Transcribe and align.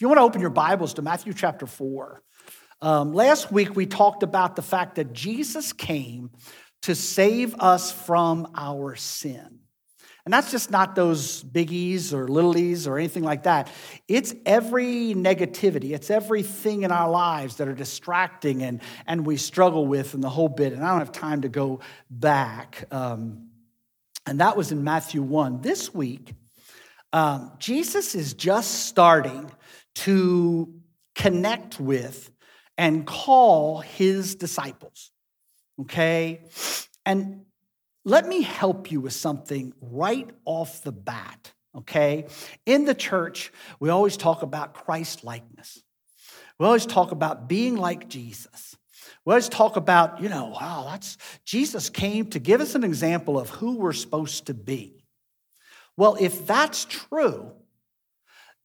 You 0.00 0.08
want 0.08 0.16
to 0.16 0.22
open 0.22 0.40
your 0.40 0.48
Bibles 0.48 0.94
to 0.94 1.02
Matthew 1.02 1.34
chapter 1.34 1.66
4, 1.66 2.22
um, 2.80 3.12
last 3.12 3.52
week 3.52 3.76
we 3.76 3.84
talked 3.84 4.22
about 4.22 4.56
the 4.56 4.62
fact 4.62 4.94
that 4.94 5.12
Jesus 5.12 5.74
came 5.74 6.30
to 6.84 6.94
save 6.94 7.54
us 7.56 7.92
from 7.92 8.50
our 8.56 8.96
sin. 8.96 9.58
And 10.24 10.32
that's 10.32 10.50
just 10.50 10.70
not 10.70 10.94
those 10.94 11.44
biggies 11.44 12.14
or 12.14 12.28
littlies 12.28 12.88
or 12.88 12.96
anything 12.96 13.24
like 13.24 13.42
that. 13.42 13.70
It's 14.08 14.34
every 14.46 15.12
negativity, 15.14 15.90
it's 15.90 16.08
everything 16.08 16.82
in 16.82 16.92
our 16.92 17.10
lives 17.10 17.56
that 17.56 17.68
are 17.68 17.74
distracting 17.74 18.62
and, 18.62 18.80
and 19.06 19.26
we 19.26 19.36
struggle 19.36 19.84
with 19.86 20.14
and 20.14 20.24
the 20.24 20.30
whole 20.30 20.48
bit. 20.48 20.72
And 20.72 20.82
I 20.82 20.88
don't 20.92 21.00
have 21.00 21.12
time 21.12 21.42
to 21.42 21.50
go 21.50 21.80
back. 22.08 22.86
Um, 22.90 23.50
and 24.24 24.40
that 24.40 24.56
was 24.56 24.72
in 24.72 24.82
Matthew 24.82 25.20
1. 25.20 25.60
This 25.60 25.92
week, 25.92 26.32
um, 27.12 27.52
Jesus 27.58 28.14
is 28.14 28.32
just 28.32 28.86
starting 28.86 29.50
to 29.96 30.72
connect 31.14 31.80
with 31.80 32.30
and 32.78 33.06
call 33.06 33.80
his 33.80 34.34
disciples. 34.34 35.12
Okay? 35.80 36.42
And 37.04 37.44
let 38.04 38.26
me 38.26 38.42
help 38.42 38.90
you 38.90 39.00
with 39.00 39.12
something 39.12 39.74
right 39.80 40.28
off 40.44 40.82
the 40.82 40.92
bat, 40.92 41.52
okay? 41.76 42.26
In 42.64 42.84
the 42.86 42.94
church, 42.94 43.52
we 43.78 43.90
always 43.90 44.16
talk 44.16 44.42
about 44.42 44.72
Christ 44.72 45.22
likeness. 45.22 45.82
We 46.58 46.66
always 46.66 46.86
talk 46.86 47.12
about 47.12 47.48
being 47.48 47.76
like 47.76 48.08
Jesus. 48.08 48.76
We 49.24 49.32
always 49.32 49.48
talk 49.50 49.76
about, 49.76 50.22
you 50.22 50.28
know, 50.28 50.46
wow, 50.46 50.86
that's 50.90 51.18
Jesus 51.44 51.90
came 51.90 52.26
to 52.30 52.38
give 52.38 52.60
us 52.60 52.74
an 52.74 52.84
example 52.84 53.38
of 53.38 53.50
who 53.50 53.76
we're 53.76 53.92
supposed 53.92 54.46
to 54.46 54.54
be. 54.54 55.04
Well, 55.96 56.16
if 56.18 56.46
that's 56.46 56.86
true, 56.86 57.52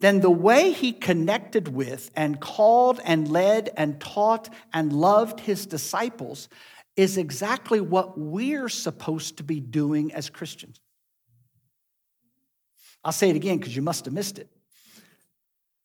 then 0.05 0.21
the 0.21 0.29
way 0.29 0.71
he 0.71 0.91
connected 0.91 1.67
with 1.67 2.11
and 2.15 2.39
called 2.39 2.99
and 3.03 3.27
led 3.27 3.71
and 3.75 3.99
taught 3.99 4.49
and 4.71 4.93
loved 4.93 5.39
his 5.39 5.65
disciples 5.65 6.47
is 6.95 7.17
exactly 7.17 7.81
what 7.81 8.17
we're 8.17 8.69
supposed 8.69 9.37
to 9.37 9.43
be 9.43 9.59
doing 9.59 10.13
as 10.13 10.29
Christians. 10.29 10.79
I'll 13.03 13.11
say 13.11 13.29
it 13.29 13.35
again 13.35 13.57
because 13.57 13.75
you 13.75 13.81
must 13.81 14.05
have 14.05 14.13
missed 14.13 14.37
it. 14.37 14.49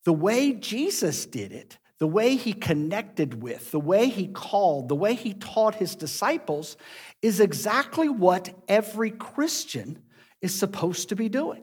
The 0.05 0.13
way 0.13 0.53
Jesus 0.53 1.27
did 1.27 1.53
it, 1.53 1.79
the 1.99 2.07
way 2.07 2.37
he 2.37 2.53
connected 2.53 3.43
with, 3.43 3.71
the 3.71 3.81
way 3.81 4.09
he 4.09 4.29
called, 4.29 4.89
the 4.89 4.95
way 4.97 5.15
he 5.15 5.35
taught 5.35 5.75
his 5.75 5.95
disciples 5.95 6.77
is 7.23 7.41
exactly 7.41 8.09
what 8.09 8.55
every 8.69 9.11
Christian 9.11 10.03
is 10.41 10.55
supposed 10.55 11.11
to 11.11 11.17
be 11.17 11.29
doing. 11.29 11.63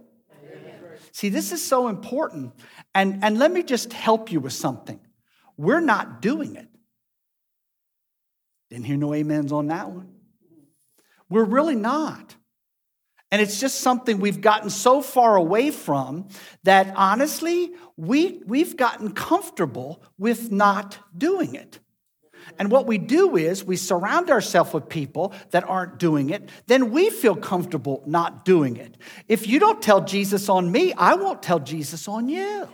See, 1.18 1.30
this 1.30 1.52
is 1.52 1.66
so 1.66 1.88
important. 1.88 2.54
And, 2.94 3.23
and 3.23 3.40
let 3.40 3.52
me 3.52 3.64
just 3.64 3.92
help 3.92 4.32
you 4.32 4.40
with 4.40 4.54
something. 4.54 5.00
We're 5.58 5.80
not 5.80 6.22
doing 6.22 6.56
it. 6.56 6.68
Didn't 8.70 8.86
hear 8.86 8.98
no 8.98 9.16
amens 9.16 9.52
on 9.52 9.66
that 9.70 9.90
one. 9.90 10.10
We're 11.28 11.44
really 11.44 11.73
not. 11.73 12.36
And 13.32 13.42
it's 13.42 13.60
just 13.60 13.80
something 13.80 14.20
we've 14.20 14.42
gotten 14.42 14.70
so 14.70 15.02
far 15.02 15.36
away 15.36 15.72
from 15.72 16.28
that 16.66 16.94
honestly, 16.95 17.72
we, 17.95 18.44
we've 18.45 18.78
gotten 18.78 19.12
comfortable 19.14 20.04
with 20.20 20.52
not 20.52 21.00
doing 21.18 21.56
it. 21.56 21.80
And 22.59 22.72
what 22.72 22.88
we 22.88 22.98
do 22.98 23.36
is 23.36 23.64
we 23.64 23.76
surround 23.76 24.30
ourselves 24.30 24.73
with 24.73 24.90
people 24.90 25.34
that 25.52 25.64
aren't 25.64 26.00
doing 26.00 26.30
it, 26.30 26.50
then 26.67 26.92
we 26.92 27.09
feel 27.09 27.36
comfortable 27.36 28.04
not 28.06 28.45
doing 28.45 28.78
it. 28.78 28.95
If 29.28 29.48
you 29.48 29.59
don't 29.59 29.81
tell 29.81 30.02
Jesus 30.02 30.50
on 30.50 30.72
me, 30.72 30.94
I 30.94 31.16
won't 31.16 31.44
tell 31.44 31.59
Jesus 31.59 32.08
on 32.08 32.30
you 32.30 32.67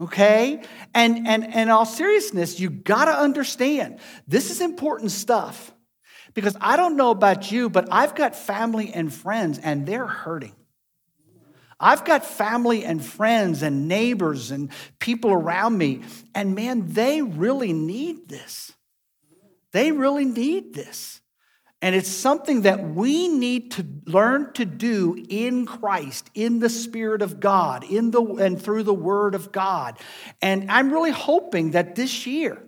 okay? 0.00 0.62
And, 0.92 1.26
and, 1.26 1.44
and 1.44 1.54
in 1.54 1.68
all 1.68 1.86
seriousness, 1.86 2.58
you 2.58 2.70
gotta 2.70 3.12
understand 3.12 4.00
this 4.26 4.50
is 4.50 4.60
important 4.60 5.10
stuff 5.10 5.72
because 6.34 6.56
I 6.60 6.76
don't 6.76 6.96
know 6.96 7.10
about 7.10 7.50
you, 7.52 7.70
but 7.70 7.88
I've 7.90 8.14
got 8.14 8.34
family 8.34 8.92
and 8.92 9.12
friends 9.12 9.58
and 9.58 9.86
they're 9.86 10.06
hurting. 10.06 10.54
I've 11.78 12.04
got 12.04 12.24
family 12.24 12.84
and 12.84 13.04
friends 13.04 13.62
and 13.62 13.88
neighbors 13.88 14.50
and 14.50 14.70
people 15.00 15.32
around 15.32 15.76
me, 15.76 16.02
and 16.34 16.54
man, 16.54 16.92
they 16.92 17.20
really 17.20 17.72
need 17.72 18.28
this. 18.28 18.72
They 19.74 19.90
really 19.90 20.24
need 20.24 20.72
this. 20.72 21.20
And 21.82 21.96
it's 21.96 22.08
something 22.08 22.62
that 22.62 22.94
we 22.94 23.26
need 23.26 23.72
to 23.72 23.84
learn 24.06 24.52
to 24.52 24.64
do 24.64 25.20
in 25.28 25.66
Christ, 25.66 26.30
in 26.32 26.60
the 26.60 26.70
Spirit 26.70 27.22
of 27.22 27.40
God, 27.40 27.82
in 27.82 28.12
the 28.12 28.22
and 28.22 28.62
through 28.62 28.84
the 28.84 28.94
Word 28.94 29.34
of 29.34 29.50
God. 29.50 29.98
And 30.40 30.70
I'm 30.70 30.92
really 30.92 31.10
hoping 31.10 31.72
that 31.72 31.96
this 31.96 32.24
year, 32.24 32.62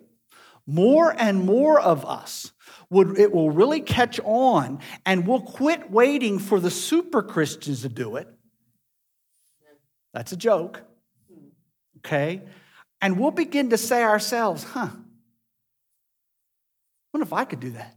more 0.66 1.14
and 1.16 1.46
more 1.46 1.80
of 1.80 2.04
us 2.04 2.50
would 2.90 3.16
it 3.20 3.32
will 3.32 3.52
really 3.52 3.80
catch 3.80 4.18
on 4.24 4.80
and 5.06 5.28
we'll 5.28 5.40
quit 5.40 5.88
waiting 5.88 6.40
for 6.40 6.58
the 6.58 6.72
super 6.72 7.22
Christians 7.22 7.82
to 7.82 7.88
do 7.88 8.16
it. 8.16 8.26
That's 10.12 10.32
a 10.32 10.36
joke. 10.36 10.82
Okay? 11.98 12.42
And 13.00 13.16
we'll 13.16 13.30
begin 13.30 13.70
to 13.70 13.78
say 13.78 14.02
ourselves, 14.02 14.64
huh, 14.64 14.88
what 17.16 17.26
if 17.26 17.32
I 17.32 17.46
could 17.46 17.60
do 17.60 17.70
that? 17.70 17.96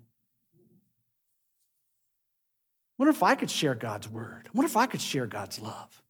wonder 2.97 3.12
if 3.12 3.22
I 3.22 3.35
could 3.35 3.52
share 3.52 3.75
God's 3.75 4.07
word? 4.07 4.50
wonder 4.53 4.69
if 4.69 4.78
I 4.78 4.85
could 4.85 5.02
share 5.02 5.28
God's 5.28 5.59
love? 5.59 6.02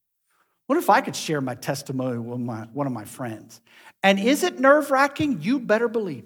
wonder 0.68 0.80
if 0.80 0.92
I 0.92 1.02
could 1.02 1.16
share 1.16 1.42
my 1.42 1.56
testimony 1.56 2.20
with 2.20 2.40
my, 2.40 2.68
one 2.72 2.86
of 2.86 2.94
my 2.94 3.06
friends? 3.06 3.62
And 4.04 4.20
is 4.20 4.44
it 4.44 4.60
nerve 4.60 4.92
wracking? 4.92 5.42
You 5.42 5.60
better 5.60 5.88
believe. 5.88 6.26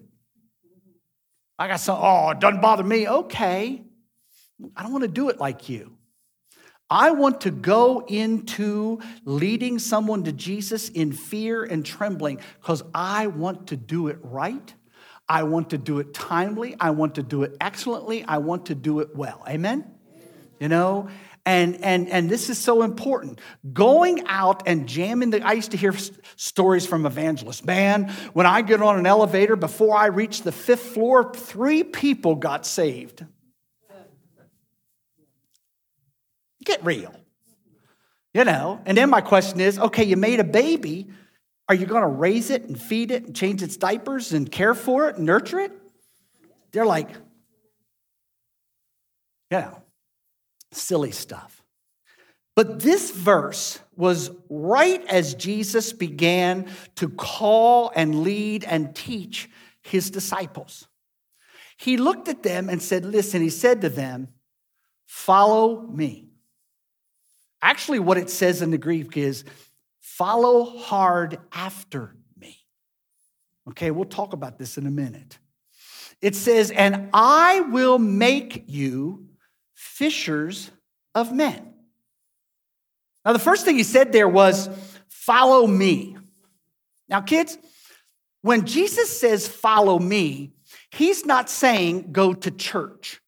I 1.57 1.69
got 1.69 1.79
some, 1.79 1.97
oh, 2.01 2.31
it 2.31 2.41
doesn't 2.41 2.59
bother 2.59 2.83
me. 2.83 3.07
Okay. 3.07 3.81
I 4.75 4.83
don't 4.83 4.91
want 4.91 5.03
to 5.03 5.07
do 5.07 5.29
it 5.29 5.39
like 5.39 5.69
you. 5.69 5.95
I 6.89 7.11
want 7.11 7.41
to 7.41 7.51
go 7.51 8.05
into 8.07 8.99
leading 9.23 9.79
someone 9.79 10.25
to 10.25 10.33
Jesus 10.33 10.89
in 10.89 11.13
fear 11.13 11.63
and 11.63 11.85
trembling 11.85 12.39
because 12.59 12.83
I 12.93 13.27
want 13.27 13.67
to 13.67 13.77
do 13.77 14.09
it 14.09 14.19
right. 14.21 14.73
I 15.27 15.43
want 15.43 15.69
to 15.71 15.77
do 15.77 15.99
it 15.99 16.13
timely. 16.13 16.75
I 16.79 16.91
want 16.91 17.15
to 17.15 17.23
do 17.23 17.43
it 17.43 17.55
excellently. 17.61 18.23
I 18.27 18.37
want 18.37 18.67
to 18.67 18.75
do 18.75 18.99
it 18.99 19.15
well. 19.15 19.43
Amen? 19.47 19.93
you 20.63 20.69
know? 20.69 21.09
And, 21.45 21.83
and, 21.83 22.07
and 22.07 22.29
this 22.29 22.49
is 22.49 22.57
so 22.57 22.83
important. 22.83 23.41
Going 23.73 24.23
out 24.27 24.63
and 24.65 24.87
jamming 24.87 25.31
the, 25.31 25.45
I 25.45 25.51
used 25.51 25.71
to 25.71 25.77
hear 25.77 25.93
stories 26.37 26.85
from 26.85 27.05
evangelists. 27.05 27.65
Man, 27.65 28.07
when 28.31 28.45
I 28.45 28.61
get 28.61 28.81
on 28.81 28.97
an 28.97 29.05
elevator, 29.05 29.57
before 29.57 29.97
I 29.97 30.05
reach 30.05 30.43
the 30.43 30.53
fifth 30.53 30.93
floor, 30.93 31.33
three 31.33 31.83
people 31.83 32.35
got 32.35 32.65
saved. 32.65 33.25
Get 36.63 36.85
real. 36.85 37.13
You 38.33 38.45
know, 38.45 38.81
and 38.85 38.97
then 38.97 39.09
my 39.09 39.19
question 39.19 39.59
is 39.59 39.77
okay, 39.77 40.05
you 40.05 40.15
made 40.15 40.39
a 40.39 40.45
baby. 40.45 41.09
Are 41.69 41.75
you 41.75 41.85
going 41.85 42.01
to 42.01 42.07
raise 42.07 42.49
it 42.49 42.63
and 42.63 42.79
feed 42.79 43.11
it 43.11 43.25
and 43.25 43.35
change 43.35 43.63
its 43.63 43.77
diapers 43.77 44.33
and 44.33 44.51
care 44.51 44.73
for 44.73 45.09
it 45.09 45.17
and 45.17 45.25
nurture 45.25 45.59
it? 45.59 45.71
They're 46.71 46.85
like, 46.85 47.09
know, 49.53 49.81
silly 50.71 51.11
stuff. 51.11 51.63
But 52.55 52.81
this 52.81 53.11
verse 53.11 53.79
was 53.95 54.29
right 54.49 55.03
as 55.07 55.33
Jesus 55.33 55.93
began 55.93 56.69
to 56.95 57.09
call 57.09 57.91
and 57.95 58.23
lead 58.23 58.63
and 58.63 58.95
teach 58.95 59.49
his 59.81 60.11
disciples. 60.11 60.87
He 61.77 61.97
looked 61.97 62.27
at 62.27 62.43
them 62.43 62.69
and 62.69 62.81
said, 62.81 63.05
Listen, 63.05 63.41
he 63.41 63.49
said 63.49 63.81
to 63.81 63.89
them, 63.89 64.27
Follow 65.05 65.81
me. 65.81 66.29
Actually, 67.61 67.99
what 67.99 68.17
it 68.17 68.29
says 68.29 68.61
in 68.61 68.71
the 68.71 68.77
Greek 68.77 69.17
is, 69.17 69.45
Follow 70.03 70.65
hard 70.65 71.39
after 71.53 72.13
me. 72.37 72.57
Okay, 73.69 73.89
we'll 73.89 74.03
talk 74.03 74.33
about 74.33 74.59
this 74.59 74.77
in 74.77 74.85
a 74.85 74.91
minute. 74.91 75.39
It 76.21 76.35
says, 76.35 76.71
And 76.71 77.09
I 77.13 77.61
will 77.61 77.97
make 77.97 78.65
you 78.67 79.29
fishers 79.73 80.69
of 81.15 81.31
men. 81.31 81.73
Now, 83.25 83.31
the 83.31 83.39
first 83.39 83.63
thing 83.63 83.77
he 83.77 83.83
said 83.83 84.11
there 84.11 84.27
was, 84.27 84.69
Follow 85.07 85.65
me. 85.65 86.17
Now, 87.07 87.21
kids, 87.21 87.57
when 88.41 88.65
Jesus 88.65 89.17
says, 89.17 89.47
Follow 89.47 89.97
me, 89.99 90.51
he's 90.91 91.25
not 91.25 91.49
saying 91.49 92.11
go 92.11 92.33
to 92.33 92.51
church. 92.51 93.21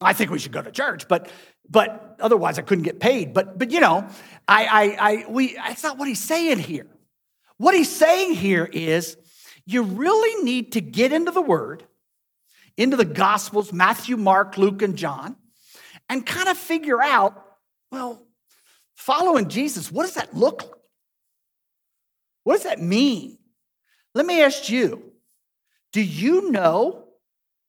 I 0.00 0.12
think 0.12 0.30
we 0.30 0.38
should 0.38 0.52
go 0.52 0.62
to 0.62 0.70
church, 0.70 1.08
but 1.08 1.30
but 1.68 2.16
otherwise 2.20 2.58
I 2.58 2.62
couldn't 2.62 2.84
get 2.84 3.00
paid. 3.00 3.32
But 3.32 3.58
but 3.58 3.70
you 3.70 3.80
know, 3.80 4.06
I 4.46 4.66
I 4.66 5.10
I 5.10 5.26
we 5.28 5.54
that's 5.54 5.82
not 5.82 5.98
what 5.98 6.08
he's 6.08 6.22
saying 6.22 6.58
here. 6.58 6.86
What 7.56 7.74
he's 7.74 7.90
saying 7.90 8.34
here 8.34 8.68
is 8.70 9.16
you 9.64 9.82
really 9.82 10.44
need 10.44 10.72
to 10.72 10.80
get 10.80 11.12
into 11.12 11.30
the 11.30 11.40
word 11.40 11.84
into 12.76 12.96
the 12.96 13.06
Gospels 13.06 13.72
Matthew, 13.72 14.16
Mark, 14.16 14.58
Luke, 14.58 14.82
and 14.82 14.96
John 14.96 15.36
and 16.08 16.24
kind 16.24 16.48
of 16.48 16.58
figure 16.58 17.02
out 17.02 17.42
well, 17.90 18.26
following 18.94 19.48
Jesus, 19.48 19.90
what 19.90 20.02
does 20.02 20.14
that 20.14 20.36
look 20.36 20.62
like? 20.62 20.72
What 22.44 22.54
does 22.54 22.64
that 22.64 22.80
mean? 22.80 23.38
Let 24.14 24.26
me 24.26 24.42
ask 24.42 24.68
you 24.68 25.12
do 25.92 26.02
you 26.02 26.50
know 26.50 27.05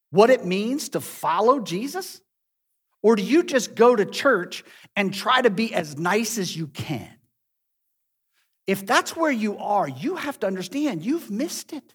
what 0.09 0.29
it 0.29 0.45
means 0.45 0.89
to 0.89 1.01
follow 1.01 1.59
Jesus? 1.59 2.21
Or 3.01 3.15
do 3.15 3.23
you 3.23 3.43
just 3.43 3.75
go 3.75 3.95
to 3.95 4.05
church 4.05 4.63
and 4.95 5.13
try 5.13 5.41
to 5.41 5.49
be 5.49 5.73
as 5.73 5.97
nice 5.97 6.37
as 6.37 6.55
you 6.55 6.67
can? 6.67 7.09
If 8.65 8.85
that's 8.85 9.15
where 9.15 9.31
you 9.31 9.57
are, 9.57 9.87
you 9.87 10.15
have 10.15 10.39
to 10.41 10.47
understand 10.47 11.05
you've 11.05 11.31
missed 11.31 11.73
it. 11.73 11.93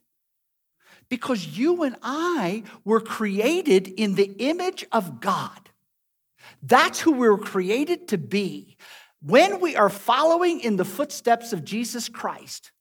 Because 1.09 1.47
you 1.47 1.83
and 1.83 1.97
I 2.03 2.63
were 2.85 3.01
created 3.01 3.89
in 3.89 4.15
the 4.15 4.35
image 4.39 4.87
of 4.91 5.21
God. 5.21 5.69
That's 6.63 7.01
who 7.01 7.13
we 7.13 7.29
were 7.29 7.37
created 7.37 8.09
to 8.09 8.19
be. 8.19 8.79
When 9.21 9.61
we 9.61 9.77
are 9.77 9.91
following 9.91 10.61
in 10.61 10.77
the 10.77 10.85
footsteps 10.85 11.53
of 11.53 11.65
Jesus 11.65 12.09
Christ, 12.09 12.73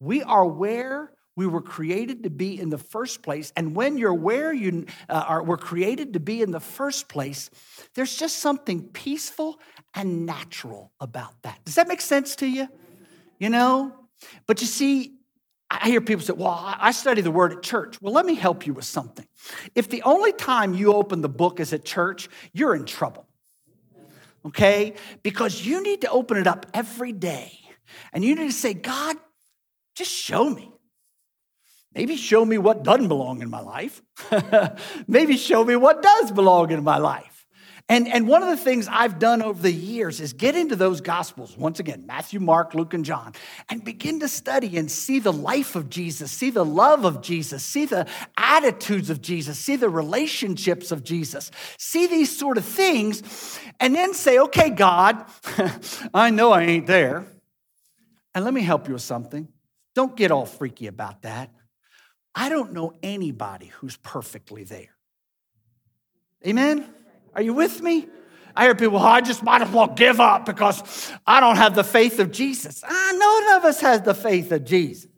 we 0.00 0.22
are 0.22 0.44
where 0.44 1.12
we 1.36 1.46
were 1.46 1.62
created 1.62 2.22
to 2.24 2.30
be 2.30 2.60
in 2.60 2.70
the 2.70 2.78
first 2.78 3.22
place. 3.22 3.52
And 3.56 3.74
when 3.74 3.98
you're 3.98 4.14
where 4.14 4.52
you 4.52 4.86
uh, 5.08 5.24
are, 5.26 5.42
were 5.42 5.56
created 5.56 6.12
to 6.14 6.20
be 6.20 6.42
in 6.42 6.50
the 6.50 6.60
first 6.60 7.08
place, 7.08 7.50
there's 7.94 8.16
just 8.16 8.38
something 8.38 8.84
peaceful 8.88 9.60
and 9.94 10.26
natural 10.26 10.92
about 11.00 11.42
that. 11.42 11.64
Does 11.64 11.74
that 11.74 11.88
make 11.88 12.00
sense 12.00 12.36
to 12.36 12.46
you? 12.46 12.68
You 13.38 13.50
know? 13.50 13.94
But 14.46 14.60
you 14.60 14.66
see, 14.66 15.14
I 15.70 15.88
hear 15.88 16.00
people 16.00 16.24
say, 16.24 16.34
Well, 16.34 16.60
I 16.64 16.92
study 16.92 17.20
the 17.20 17.30
word 17.30 17.52
at 17.52 17.62
church. 17.62 18.00
Well, 18.00 18.12
let 18.12 18.26
me 18.26 18.34
help 18.34 18.66
you 18.66 18.74
with 18.74 18.84
something. 18.84 19.26
If 19.74 19.88
the 19.88 20.02
only 20.02 20.32
time 20.32 20.74
you 20.74 20.92
open 20.92 21.20
the 21.20 21.28
book 21.28 21.58
is 21.58 21.72
at 21.72 21.84
church, 21.84 22.28
you're 22.52 22.74
in 22.74 22.84
trouble 22.84 23.26
okay? 24.46 24.94
Because 25.22 25.64
you 25.64 25.82
need 25.82 26.02
to 26.02 26.10
open 26.10 26.36
it 26.36 26.46
up 26.46 26.66
every 26.74 27.12
day 27.12 27.58
and 28.12 28.24
you 28.24 28.34
need 28.34 28.46
to 28.46 28.52
say, 28.52 28.74
God, 28.74 29.16
just 29.94 30.10
show 30.10 30.48
me. 30.48 30.70
Maybe 31.94 32.16
show 32.16 32.44
me 32.44 32.58
what 32.58 32.82
doesn't 32.82 33.08
belong 33.08 33.42
in 33.42 33.50
my 33.50 33.60
life. 33.60 34.02
Maybe 35.06 35.36
show 35.36 35.64
me 35.64 35.76
what 35.76 36.02
does 36.02 36.32
belong 36.32 36.70
in 36.70 36.82
my 36.82 36.98
life. 36.98 37.34
And, 37.86 38.08
and 38.08 38.26
one 38.26 38.42
of 38.42 38.48
the 38.48 38.56
things 38.56 38.88
I've 38.90 39.18
done 39.18 39.42
over 39.42 39.60
the 39.60 39.70
years 39.70 40.18
is 40.18 40.32
get 40.32 40.56
into 40.56 40.74
those 40.74 41.02
gospels, 41.02 41.54
once 41.54 41.80
again, 41.80 42.06
Matthew, 42.06 42.40
Mark, 42.40 42.74
Luke, 42.74 42.94
and 42.94 43.04
John, 43.04 43.34
and 43.68 43.84
begin 43.84 44.20
to 44.20 44.28
study 44.28 44.78
and 44.78 44.90
see 44.90 45.18
the 45.18 45.34
life 45.34 45.76
of 45.76 45.90
Jesus, 45.90 46.32
see 46.32 46.48
the 46.48 46.64
love 46.64 47.04
of 47.04 47.20
Jesus, 47.20 47.62
see 47.62 47.84
the 47.84 48.06
attitudes 48.38 49.10
of 49.10 49.20
Jesus, 49.20 49.58
see 49.58 49.76
the 49.76 49.90
relationships 49.90 50.92
of 50.92 51.04
Jesus, 51.04 51.50
see 51.76 52.06
these 52.06 52.34
sort 52.34 52.56
of 52.56 52.64
things, 52.64 53.60
and 53.78 53.94
then 53.94 54.14
say, 54.14 54.38
okay, 54.38 54.70
God, 54.70 55.22
I 56.14 56.30
know 56.30 56.52
I 56.52 56.62
ain't 56.62 56.86
there. 56.86 57.26
And 58.34 58.46
let 58.46 58.54
me 58.54 58.62
help 58.62 58.88
you 58.88 58.94
with 58.94 59.02
something. 59.02 59.46
Don't 59.94 60.16
get 60.16 60.30
all 60.30 60.46
freaky 60.46 60.86
about 60.86 61.22
that. 61.22 61.50
I 62.34 62.48
don't 62.48 62.72
know 62.72 62.92
anybody 63.02 63.66
who's 63.66 63.96
perfectly 63.96 64.64
there. 64.64 64.94
Amen? 66.46 66.88
Are 67.34 67.42
you 67.42 67.54
with 67.54 67.80
me? 67.80 68.08
I 68.56 68.64
hear 68.64 68.74
people, 68.74 68.94
well, 68.94 69.04
I 69.04 69.20
just 69.20 69.42
might 69.42 69.62
as 69.62 69.70
well 69.70 69.88
give 69.88 70.20
up 70.20 70.46
because 70.46 71.12
I 71.26 71.40
don't 71.40 71.56
have 71.56 71.74
the 71.74 71.84
faith 71.84 72.20
of 72.20 72.30
Jesus. 72.30 72.84
Ah, 72.86 73.12
none 73.16 73.56
of 73.58 73.64
us 73.64 73.80
has 73.80 74.02
the 74.02 74.14
faith 74.14 74.52
of 74.52 74.64
Jesus. 74.64 75.10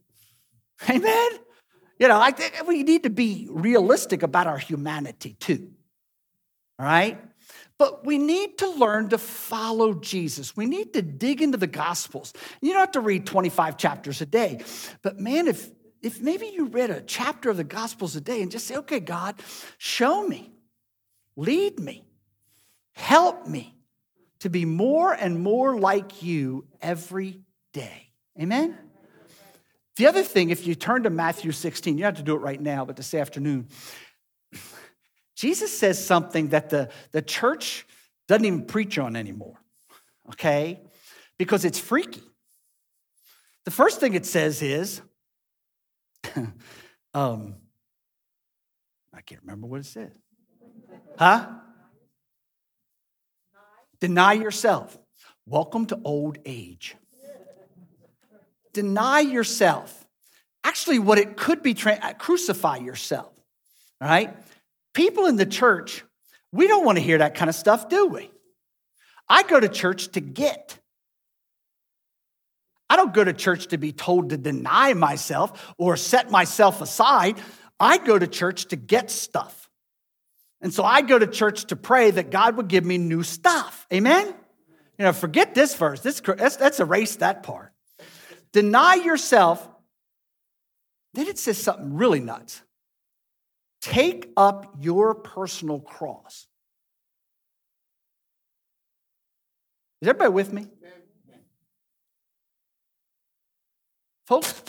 Amen? 0.88 1.28
You 1.98 2.08
know, 2.08 2.20
I 2.20 2.30
think 2.30 2.66
we 2.66 2.82
need 2.82 3.02
to 3.04 3.10
be 3.10 3.48
realistic 3.50 4.22
about 4.22 4.46
our 4.46 4.58
humanity 4.58 5.36
too. 5.38 5.70
All 6.78 6.86
right? 6.86 7.18
But 7.78 8.06
we 8.06 8.16
need 8.16 8.58
to 8.58 8.70
learn 8.70 9.10
to 9.10 9.18
follow 9.18 9.94
Jesus. 9.94 10.56
We 10.56 10.64
need 10.64 10.94
to 10.94 11.02
dig 11.02 11.42
into 11.42 11.58
the 11.58 11.66
Gospels. 11.66 12.32
You 12.62 12.72
don't 12.72 12.80
have 12.80 12.92
to 12.92 13.00
read 13.00 13.26
25 13.26 13.76
chapters 13.76 14.22
a 14.22 14.26
day. 14.26 14.60
But 15.02 15.18
man, 15.18 15.46
if, 15.46 15.70
if 16.06 16.20
maybe 16.20 16.46
you 16.46 16.66
read 16.66 16.90
a 16.90 17.00
chapter 17.00 17.50
of 17.50 17.56
the 17.56 17.64
Gospels 17.64 18.14
a 18.14 18.20
day 18.20 18.40
and 18.40 18.48
just 18.48 18.68
say, 18.68 18.76
okay, 18.76 19.00
God, 19.00 19.34
show 19.76 20.24
me, 20.24 20.52
lead 21.34 21.80
me. 21.80 22.06
Help 22.92 23.48
me 23.48 23.74
to 24.38 24.48
be 24.48 24.64
more 24.64 25.12
and 25.12 25.40
more 25.40 25.76
like 25.76 26.22
you 26.22 26.64
every 26.80 27.40
day. 27.72 28.12
Amen? 28.40 28.78
The 29.96 30.06
other 30.06 30.22
thing, 30.22 30.50
if 30.50 30.64
you 30.64 30.76
turn 30.76 31.02
to 31.02 31.10
Matthew 31.10 31.50
16, 31.50 31.98
you 31.98 32.04
have 32.04 32.18
to 32.18 32.22
do 32.22 32.36
it 32.36 32.40
right 32.40 32.60
now, 32.60 32.84
but 32.84 32.94
this 32.94 33.12
afternoon, 33.12 33.66
Jesus 35.34 35.76
says 35.76 36.02
something 36.02 36.50
that 36.50 36.70
the, 36.70 36.88
the 37.10 37.20
church 37.20 37.84
doesn't 38.28 38.44
even 38.44 38.64
preach 38.66 38.96
on 38.96 39.16
anymore, 39.16 39.58
okay? 40.28 40.82
Because 41.36 41.64
it's 41.64 41.80
freaky. 41.80 42.22
The 43.64 43.72
first 43.72 43.98
thing 43.98 44.14
it 44.14 44.24
says 44.24 44.62
is, 44.62 45.02
um, 47.14 47.56
I 49.14 49.20
can't 49.22 49.40
remember 49.42 49.66
what 49.66 49.80
it 49.80 49.86
says. 49.86 50.12
Huh? 51.18 51.48
Deny 54.00 54.34
yourself. 54.34 54.98
Welcome 55.46 55.86
to 55.86 56.00
old 56.04 56.38
age. 56.44 56.96
Deny 58.72 59.20
yourself. 59.20 60.04
Actually, 60.64 60.98
what 60.98 61.18
it 61.18 61.36
could 61.36 61.62
be, 61.62 61.72
tra- 61.72 61.98
uh, 62.02 62.12
crucify 62.12 62.76
yourself. 62.76 63.32
All 64.00 64.08
right? 64.08 64.36
People 64.92 65.26
in 65.26 65.36
the 65.36 65.46
church, 65.46 66.04
we 66.52 66.66
don't 66.66 66.84
want 66.84 66.98
to 66.98 67.02
hear 67.02 67.18
that 67.18 67.34
kind 67.34 67.48
of 67.48 67.54
stuff, 67.54 67.88
do 67.88 68.06
we? 68.06 68.30
I 69.28 69.42
go 69.44 69.58
to 69.58 69.68
church 69.68 70.08
to 70.08 70.20
get. 70.20 70.78
I 72.88 72.96
don't 72.96 73.12
go 73.12 73.24
to 73.24 73.32
church 73.32 73.68
to 73.68 73.78
be 73.78 73.92
told 73.92 74.30
to 74.30 74.36
deny 74.36 74.94
myself 74.94 75.74
or 75.78 75.96
set 75.96 76.30
myself 76.30 76.80
aside. 76.80 77.38
I 77.80 77.98
go 77.98 78.18
to 78.18 78.26
church 78.26 78.66
to 78.66 78.76
get 78.76 79.10
stuff. 79.10 79.68
And 80.60 80.72
so 80.72 80.84
I 80.84 81.02
go 81.02 81.18
to 81.18 81.26
church 81.26 81.66
to 81.66 81.76
pray 81.76 82.10
that 82.10 82.30
God 82.30 82.56
would 82.56 82.68
give 82.68 82.84
me 82.84 82.98
new 82.98 83.22
stuff. 83.22 83.86
Amen? 83.92 84.26
You 84.98 85.04
know, 85.04 85.12
forget 85.12 85.54
this 85.54 85.74
verse. 85.74 86.00
This, 86.00 86.22
let's, 86.26 86.58
let's 86.58 86.80
erase 86.80 87.16
that 87.16 87.42
part. 87.42 87.72
Deny 88.52 88.94
yourself. 88.94 89.68
Then 91.12 91.26
it 91.26 91.38
says 91.38 91.58
something 91.58 91.94
really 91.94 92.20
nuts. 92.20 92.62
Take 93.82 94.32
up 94.36 94.76
your 94.80 95.14
personal 95.14 95.80
cross. 95.80 96.46
Is 100.00 100.08
everybody 100.08 100.30
with 100.30 100.52
me? 100.52 100.66
Folks, 104.26 104.62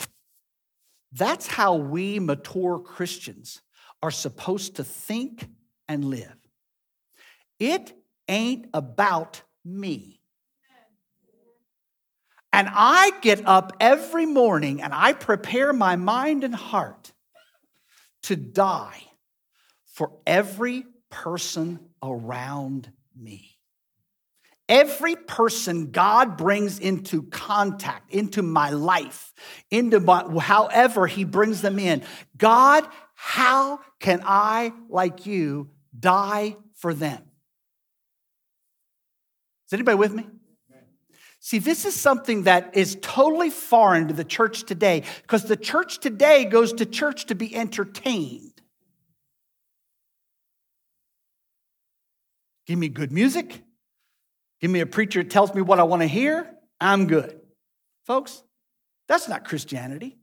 that's 1.11 1.47
how 1.47 1.75
we 1.75 2.19
mature 2.19 2.79
Christians 2.79 3.61
are 4.03 4.11
supposed 4.11 4.75
to 4.75 4.83
think 4.83 5.47
and 5.87 6.05
live. 6.05 6.35
It 7.59 7.93
ain't 8.27 8.67
about 8.73 9.41
me. 9.65 10.21
And 12.53 12.69
I 12.71 13.11
get 13.21 13.45
up 13.47 13.73
every 13.79 14.25
morning 14.25 14.81
and 14.81 14.93
I 14.93 15.13
prepare 15.13 15.73
my 15.73 15.95
mind 15.95 16.43
and 16.43 16.55
heart 16.55 17.11
to 18.23 18.35
die 18.35 19.03
for 19.85 20.11
every 20.25 20.85
person 21.09 21.79
around 22.03 22.91
me. 23.15 23.56
Every 24.69 25.15
person 25.15 25.91
God 25.91 26.35
brings 26.35 26.79
into 26.79 27.23
contact, 27.23 28.13
into 28.13 28.41
my 28.41 28.71
life, 28.71 29.33
into 29.71 29.99
my, 29.99 30.25
however 30.39 31.07
He 31.07 31.23
brings 31.23 31.61
them 31.61 31.79
in, 31.79 32.03
God, 32.37 32.85
how 33.15 33.79
can 33.99 34.21
I, 34.25 34.73
like 34.89 35.25
you, 35.25 35.69
die 35.97 36.57
for 36.75 36.93
them. 36.93 37.23
Is 39.67 39.73
anybody 39.73 39.97
with 39.97 40.13
me? 40.13 40.25
See, 41.39 41.59
this 41.59 41.85
is 41.85 41.95
something 41.95 42.43
that 42.43 42.75
is 42.75 42.97
totally 43.01 43.49
foreign 43.49 44.07
to 44.09 44.13
the 44.13 44.25
church 44.25 44.63
today 44.63 45.03
because 45.21 45.43
the 45.43 45.55
church 45.55 45.99
today 45.99 46.45
goes 46.45 46.73
to 46.73 46.85
church 46.85 47.27
to 47.27 47.35
be 47.35 47.55
entertained. 47.55 48.61
Give 52.65 52.77
me 52.77 52.89
good 52.89 53.13
music. 53.13 53.63
Give 54.59 54.71
me 54.71 54.79
a 54.79 54.85
preacher 54.85 55.21
that 55.21 55.29
tells 55.29 55.53
me 55.53 55.61
what 55.61 55.79
I 55.79 55.83
want 55.83 56.01
to 56.01 56.07
hear. 56.07 56.51
I'm 56.79 57.07
good. 57.07 57.39
Folks, 58.05 58.41
that's 59.07 59.27
not 59.27 59.45
Christianity. 59.45 60.17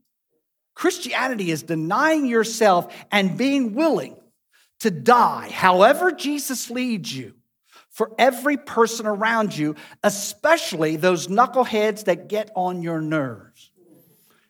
Christianity 0.74 1.50
is 1.50 1.62
denying 1.62 2.26
yourself 2.26 2.92
and 3.12 3.38
being 3.38 3.74
willing 3.74 4.16
to 4.80 4.90
die, 4.90 5.48
however 5.50 6.10
Jesus 6.10 6.68
leads 6.68 7.16
you, 7.16 7.34
for 7.90 8.12
every 8.18 8.56
person 8.56 9.06
around 9.06 9.56
you, 9.56 9.76
especially 10.02 10.96
those 10.96 11.28
knuckleheads 11.28 12.04
that 12.04 12.28
get 12.28 12.50
on 12.56 12.82
your 12.82 13.00
nerves. 13.00 13.70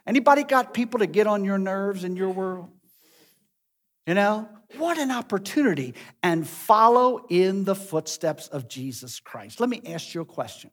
Anybody 0.07 0.45
got 0.45 0.75
people 0.75 1.00
to 1.00 1.07
get 1.07 1.26
on 1.26 1.45
your 1.45 1.59
nerves 1.59 2.05
in 2.05 2.17
your 2.17 2.31
world? 2.31 2.71
You 4.07 4.14
know, 4.14 4.49
what 4.78 4.99
an 4.99 5.11
opportunity 5.11 5.95
and 6.23 6.47
follow 6.47 7.26
in 7.28 7.64
the 7.64 7.75
footsteps 7.75 8.49
of 8.49 8.69
Jesus 8.69 9.21
Christ. 9.21 9.61
Let 9.61 9.69
me 9.69 9.83
ask 9.87 10.14
you 10.14 10.21
a 10.21 10.25
question. 10.25 10.71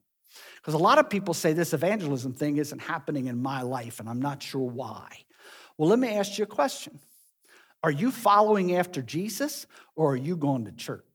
Because 0.55 0.73
a 0.75 0.79
lot 0.79 0.99
of 0.99 1.09
people 1.09 1.33
say 1.33 1.53
this 1.53 1.73
evangelism 1.73 2.33
thing 2.33 2.57
isn't 2.57 2.79
happening 2.79 3.27
in 3.27 3.41
my 3.41 3.61
life, 3.61 3.99
and 3.99 4.07
I'm 4.07 4.21
not 4.21 4.43
sure 4.43 4.61
why. 4.61 5.07
Well, 5.77 5.89
let 5.89 5.99
me 5.99 6.09
ask 6.09 6.37
you 6.37 6.43
a 6.43 6.47
question 6.47 6.99
Are 7.83 7.91
you 7.91 8.11
following 8.11 8.75
after 8.75 9.01
Jesus, 9.01 9.65
or 9.95 10.13
are 10.13 10.17
you 10.17 10.37
going 10.37 10.65
to 10.65 10.71
church? 10.71 11.05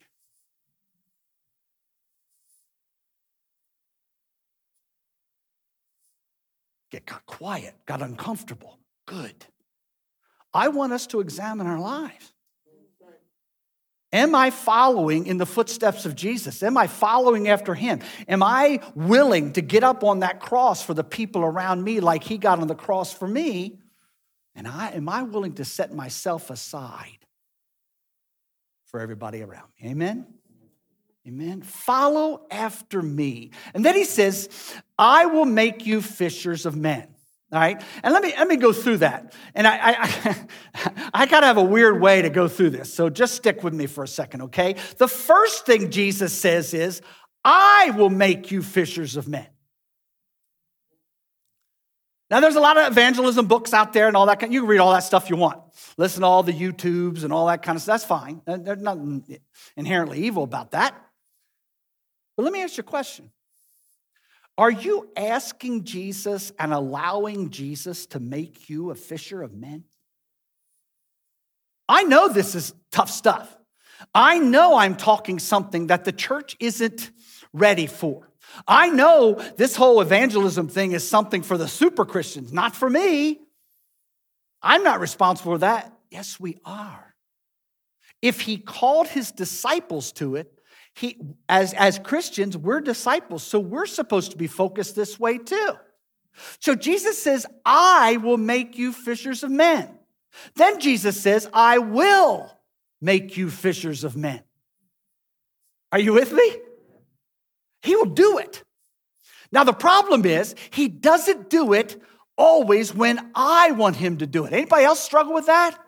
Get 6.91 7.07
got 7.07 7.27
quiet, 7.27 7.75
got 7.87 8.03
uncomfortable. 8.03 8.79
Good. 9.07 9.47
I 10.55 10.69
want 10.69 10.93
us 10.93 11.07
to 11.09 11.21
examine 11.21 11.67
our 11.67 11.79
lives. 11.79 12.33
Am 14.13 14.35
I 14.35 14.51
following 14.51 15.27
in 15.27 15.37
the 15.37 15.47
footsteps 15.47 16.07
of 16.07 16.15
Jesus? 16.15 16.63
Am 16.63 16.77
I 16.77 16.87
following 16.87 17.49
after 17.49 17.75
him? 17.75 18.01
Am 18.29 18.43
I 18.43 18.81
willing 18.95 19.53
to 19.55 19.61
get 19.61 19.83
up 19.83 20.05
on 20.05 20.21
that 20.21 20.41
cross 20.41 20.83
for 20.83 20.95
the 20.95 21.05
people 21.05 21.43
around 21.43 21.83
me 21.83 22.01
like 22.01 22.23
he 22.23 22.39
got 22.39 22.61
on 22.61 22.69
the 22.69 22.75
cross 22.75 23.13
for 23.13 23.27
me? 23.27 23.81
And 24.55 24.67
I, 24.67 24.91
am 24.93 25.09
I 25.09 25.23
willing 25.23 25.55
to 25.55 25.65
set 25.65 25.93
myself 25.93 26.51
aside 26.51 27.19
for 28.87 29.01
everybody 29.01 29.43
around 29.43 29.69
me? 29.81 29.91
Amen? 29.91 30.27
Amen. 31.27 31.63
Follow 31.63 32.47
after 32.53 33.03
me. 33.03 33.51
And 33.75 33.85
then 33.85 33.97
he 33.97 34.05
says, 34.05 34.49
I 34.97 35.27
will 35.27 35.45
make 35.45 35.85
you 35.85 36.01
fishers 36.01 36.65
of 36.65 36.77
men. 36.77 37.16
All 37.53 37.61
right, 37.61 37.81
and 38.03 38.13
let 38.13 38.25
me 38.25 38.35
let 38.37 38.49
me 38.49 38.57
go 38.57 38.73
through 38.73 38.99
that. 38.99 39.33
And 39.55 39.67
I 39.67 39.77
I, 39.77 39.95
I, 40.75 41.11
I 41.23 41.27
gotta 41.27 41.47
have 41.47 41.59
a 41.59 41.63
weird 41.63 42.01
way 42.01 42.23
to 42.23 42.29
go 42.29 42.49
through 42.49 42.71
this, 42.71 42.93
so 42.93 43.09
just 43.09 43.35
stick 43.35 43.63
with 43.63 43.73
me 43.73 43.87
for 43.87 44.03
a 44.03 44.09
second, 44.09 44.43
okay? 44.43 44.75
The 44.99 45.07
first 45.07 45.65
thing 45.65 45.91
Jesus 45.91 46.33
says 46.33 46.75
is, 46.75 47.03
"I 47.45 47.93
will 47.97 48.11
make 48.11 48.51
you 48.51 48.63
fishers 48.63 49.17
of 49.17 49.29
men." 49.29 49.47
Now, 52.29 52.41
there's 52.41 52.57
a 52.57 52.61
lot 52.61 52.77
of 52.77 52.91
evangelism 52.91 53.47
books 53.47 53.73
out 53.73 53.93
there 53.93 54.09
and 54.09 54.17
all 54.17 54.27
that. 54.27 54.41
Kind, 54.41 54.53
you 54.53 54.63
can 54.63 54.69
read 54.69 54.79
all 54.79 54.93
that 54.93 55.05
stuff 55.05 55.31
you 55.31 55.37
want. 55.37 55.61
Listen 55.97 56.23
to 56.23 56.27
all 56.27 56.43
the 56.43 56.53
YouTubes 56.53 57.23
and 57.23 57.33
all 57.33 57.47
that 57.47 57.63
kind 57.63 57.77
of 57.77 57.83
stuff. 57.83 58.01
That's 58.01 58.05
fine. 58.05 58.43
There's 58.45 58.83
nothing 58.83 59.39
inherently 59.77 60.25
evil 60.25 60.43
about 60.43 60.73
that. 60.73 61.01
But 62.37 62.43
let 62.43 62.53
me 62.53 62.63
ask 62.63 62.77
you 62.77 62.81
a 62.81 62.85
question 62.85 63.31
are 64.59 64.71
you 64.71 65.11
asking 65.17 65.85
Jesus 65.85 66.53
and 66.59 66.73
allowing 66.73 67.51
Jesus 67.51 68.07
to 68.07 68.21
make 68.21 68.69
you 68.69 68.91
a 68.91 68.95
fisher 68.95 69.43
of 69.43 69.55
men? 69.55 69.85
I 71.89 72.05
know 72.05 72.29
this 72.29 72.55
is 72.55 72.75
tough 72.91 73.11
stuff. 73.11 73.57
I 74.15 74.39
know 74.39 74.77
I'm 74.77 74.97
talking 74.97 75.39
something 75.39 75.89
that 75.89 76.05
the 76.05 76.13
church 76.13 76.57
isn't 76.59 77.11
ready 77.53 77.87
for. 77.87 78.31
I 78.67 78.89
know 78.89 79.35
this 79.57 79.77
whole 79.77 80.01
evangelism 80.01 80.69
thing 80.69 80.93
is 80.93 81.09
something 81.09 81.43
for 81.43 81.59
the 81.59 81.69
super 81.69 82.05
Christians, 82.05 82.53
not 82.53 82.75
for 82.75 82.89
me. 82.89 83.41
I'm 84.63 84.83
not 84.83 85.01
responsible 85.01 85.53
for 85.53 85.59
that. 85.59 85.93
Yes, 86.11 86.41
we 86.41 86.59
are. 86.65 87.15
If 88.23 88.41
he 88.41 88.59
called 88.59 89.09
his 89.09 89.33
disciples 89.33 90.13
to 90.13 90.37
it, 90.37 90.56
he, 90.97 91.19
as, 91.47 91.75
as 91.75 91.99
Christians, 91.99 92.57
we're 92.57 92.81
disciples, 92.81 93.43
so 93.43 93.61
we're 93.61 93.85
supposed 93.85 94.31
to 94.31 94.39
be 94.39 94.47
focused 94.47 94.97
this 94.97 95.21
way 95.21 95.37
too. 95.37 95.75
So 96.59 96.75
Jesus 96.75 97.23
says, 97.23 97.45
I 97.67 98.17
will 98.17 98.39
make 98.39 98.79
you 98.79 98.93
fishers 98.93 99.43
of 99.43 99.51
men. 99.51 99.91
Then 100.55 100.81
Jesus 100.81 101.21
says, 101.21 101.49
I 101.53 101.79
will 101.79 102.51
make 103.03 103.37
you 103.37 103.51
fishers 103.51 104.05
of 104.05 104.17
men. 104.17 104.43
Are 105.93 105.99
you 105.99 106.15
with 106.15 106.33
me? 106.33 106.57
He 107.83 107.95
will 107.95 108.07
do 108.07 108.39
it. 108.39 108.65
Now, 109.53 109.65
the 109.65 109.75
problem 109.75 110.25
is, 110.25 110.55
he 110.71 110.89
doesn't 110.89 111.51
do 111.51 111.75
it 111.75 112.01
always 112.39 112.95
when 112.95 113.33
I 113.35 113.73
want 113.73 113.97
him 113.97 114.19
to 114.19 114.27
do 114.27 114.47
it. 114.47 114.53
Anybody 114.55 114.85
else 114.85 115.01
struggle 115.01 115.35
with 115.35 115.47
that? 115.47 115.79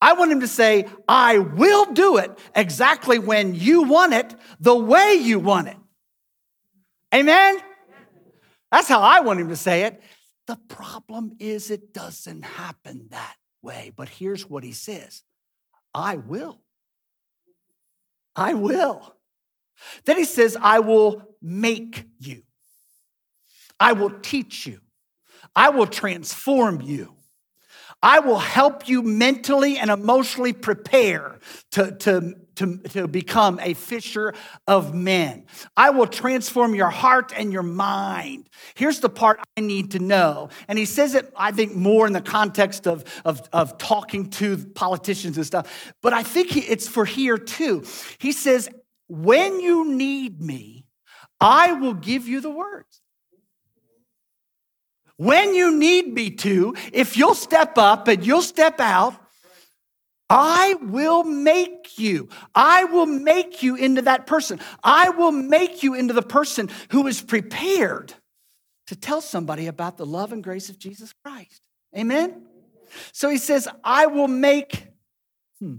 I 0.00 0.12
want 0.12 0.32
him 0.32 0.40
to 0.40 0.48
say, 0.48 0.86
I 1.08 1.38
will 1.38 1.92
do 1.92 2.18
it 2.18 2.38
exactly 2.54 3.18
when 3.18 3.54
you 3.54 3.82
want 3.82 4.12
it, 4.12 4.34
the 4.60 4.74
way 4.74 5.14
you 5.14 5.38
want 5.38 5.68
it. 5.68 5.76
Amen? 7.14 7.58
That's 8.70 8.88
how 8.88 9.00
I 9.00 9.20
want 9.20 9.40
him 9.40 9.48
to 9.48 9.56
say 9.56 9.84
it. 9.84 10.02
The 10.46 10.56
problem 10.68 11.32
is, 11.38 11.70
it 11.70 11.92
doesn't 11.92 12.42
happen 12.42 13.08
that 13.10 13.34
way. 13.62 13.92
But 13.96 14.08
here's 14.08 14.48
what 14.48 14.64
he 14.64 14.72
says 14.72 15.22
I 15.94 16.16
will. 16.16 16.60
I 18.34 18.54
will. 18.54 19.14
Then 20.04 20.18
he 20.18 20.24
says, 20.24 20.56
I 20.60 20.80
will 20.80 21.22
make 21.40 22.04
you. 22.18 22.42
I 23.80 23.92
will 23.92 24.10
teach 24.10 24.66
you. 24.66 24.80
I 25.54 25.70
will 25.70 25.86
transform 25.86 26.80
you. 26.80 27.15
I 28.02 28.20
will 28.20 28.38
help 28.38 28.88
you 28.88 29.02
mentally 29.02 29.78
and 29.78 29.90
emotionally 29.90 30.52
prepare 30.52 31.38
to, 31.72 31.92
to, 31.92 32.34
to, 32.56 32.78
to 32.78 33.08
become 33.08 33.58
a 33.62 33.74
fisher 33.74 34.34
of 34.66 34.94
men. 34.94 35.46
I 35.76 35.90
will 35.90 36.06
transform 36.06 36.74
your 36.74 36.90
heart 36.90 37.32
and 37.34 37.52
your 37.52 37.62
mind. 37.62 38.50
Here's 38.74 39.00
the 39.00 39.08
part 39.08 39.40
I 39.56 39.62
need 39.62 39.92
to 39.92 39.98
know. 39.98 40.50
And 40.68 40.78
he 40.78 40.84
says 40.84 41.14
it, 41.14 41.32
I 41.36 41.52
think, 41.52 41.74
more 41.74 42.06
in 42.06 42.12
the 42.12 42.20
context 42.20 42.86
of, 42.86 43.04
of, 43.24 43.48
of 43.52 43.78
talking 43.78 44.28
to 44.30 44.58
politicians 44.58 45.36
and 45.38 45.46
stuff, 45.46 45.92
but 46.02 46.12
I 46.12 46.22
think 46.22 46.56
it's 46.56 46.88
for 46.88 47.06
here 47.06 47.38
too. 47.38 47.84
He 48.18 48.32
says, 48.32 48.68
When 49.08 49.60
you 49.60 49.90
need 49.90 50.42
me, 50.42 50.84
I 51.40 51.72
will 51.72 51.94
give 51.94 52.28
you 52.28 52.40
the 52.40 52.50
words 52.50 53.00
when 55.16 55.54
you 55.54 55.76
need 55.76 56.12
me 56.12 56.30
to, 56.30 56.74
if 56.92 57.16
you'll 57.16 57.34
step 57.34 57.78
up 57.78 58.08
and 58.08 58.26
you'll 58.26 58.42
step 58.42 58.80
out, 58.80 59.14
I 60.28 60.74
will 60.82 61.24
make 61.24 61.98
you. 61.98 62.28
I 62.54 62.84
will 62.84 63.06
make 63.06 63.62
you 63.62 63.76
into 63.76 64.02
that 64.02 64.26
person. 64.26 64.60
I 64.82 65.10
will 65.10 65.32
make 65.32 65.82
you 65.82 65.94
into 65.94 66.12
the 66.12 66.22
person 66.22 66.68
who 66.90 67.06
is 67.06 67.22
prepared 67.22 68.12
to 68.88 68.96
tell 68.96 69.20
somebody 69.20 69.68
about 69.68 69.96
the 69.96 70.06
love 70.06 70.32
and 70.32 70.42
grace 70.42 70.68
of 70.68 70.78
Jesus 70.78 71.12
Christ. 71.24 71.62
Amen? 71.96 72.42
So 73.12 73.28
he 73.28 73.38
says, 73.38 73.68
I 73.84 74.06
will 74.06 74.28
make, 74.28 74.86
hmm, 75.60 75.76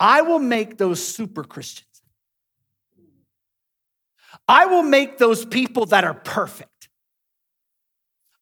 I 0.00 0.22
will 0.22 0.38
make 0.38 0.78
those 0.78 1.06
super 1.06 1.44
Christians. 1.44 1.86
I 4.48 4.66
will 4.66 4.82
make 4.82 5.18
those 5.18 5.44
people 5.44 5.86
that 5.86 6.04
are 6.04 6.14
perfect. 6.14 6.71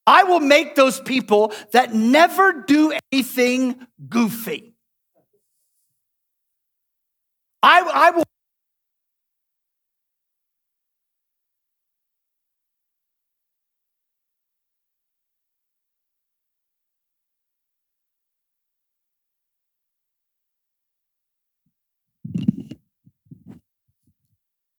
I 0.06 0.24
will 0.24 0.40
make 0.40 0.74
those 0.74 1.00
people 1.00 1.52
that 1.72 1.94
never 1.94 2.64
do 2.66 2.92
anything 3.12 3.86
goofy. 4.08 4.74
I, 7.62 7.80
I 7.82 8.10
will. 8.10 8.24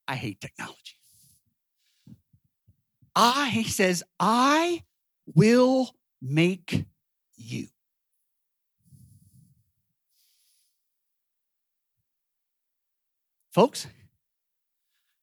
I 0.07 0.15
hate 0.15 0.41
technology. 0.41 0.97
I, 3.15 3.49
he 3.49 3.63
says, 3.63 4.03
I 4.19 4.83
will 5.35 5.95
make 6.21 6.85
you. 7.35 7.67
Folks, 13.51 13.88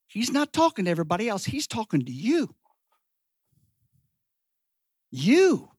he's 0.07 0.31
not 0.31 0.53
talking 0.53 0.85
to 0.85 0.91
everybody 0.91 1.29
else, 1.29 1.45
he's 1.45 1.67
talking 1.67 2.05
to 2.05 2.13
you. 2.13 2.55
You. 5.11 5.71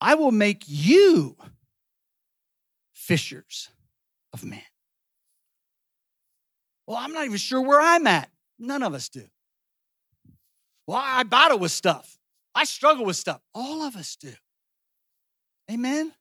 I 0.00 0.14
will 0.14 0.32
make 0.32 0.64
you 0.66 1.36
fishers 2.92 3.68
of 4.32 4.44
men. 4.44 4.62
Well, 6.86 6.96
I'm 6.96 7.12
not 7.12 7.24
even 7.24 7.36
sure 7.36 7.60
where 7.60 7.80
I'm 7.80 8.06
at. 8.06 8.28
None 8.58 8.82
of 8.82 8.94
us 8.94 9.08
do. 9.08 9.24
Well, 10.86 11.00
I 11.02 11.22
battle 11.22 11.58
with 11.58 11.70
stuff. 11.70 12.18
I 12.54 12.64
struggle 12.64 13.04
with 13.04 13.16
stuff. 13.16 13.40
All 13.54 13.82
of 13.82 13.96
us 13.96 14.16
do. 14.16 14.32
Amen. 15.70 16.12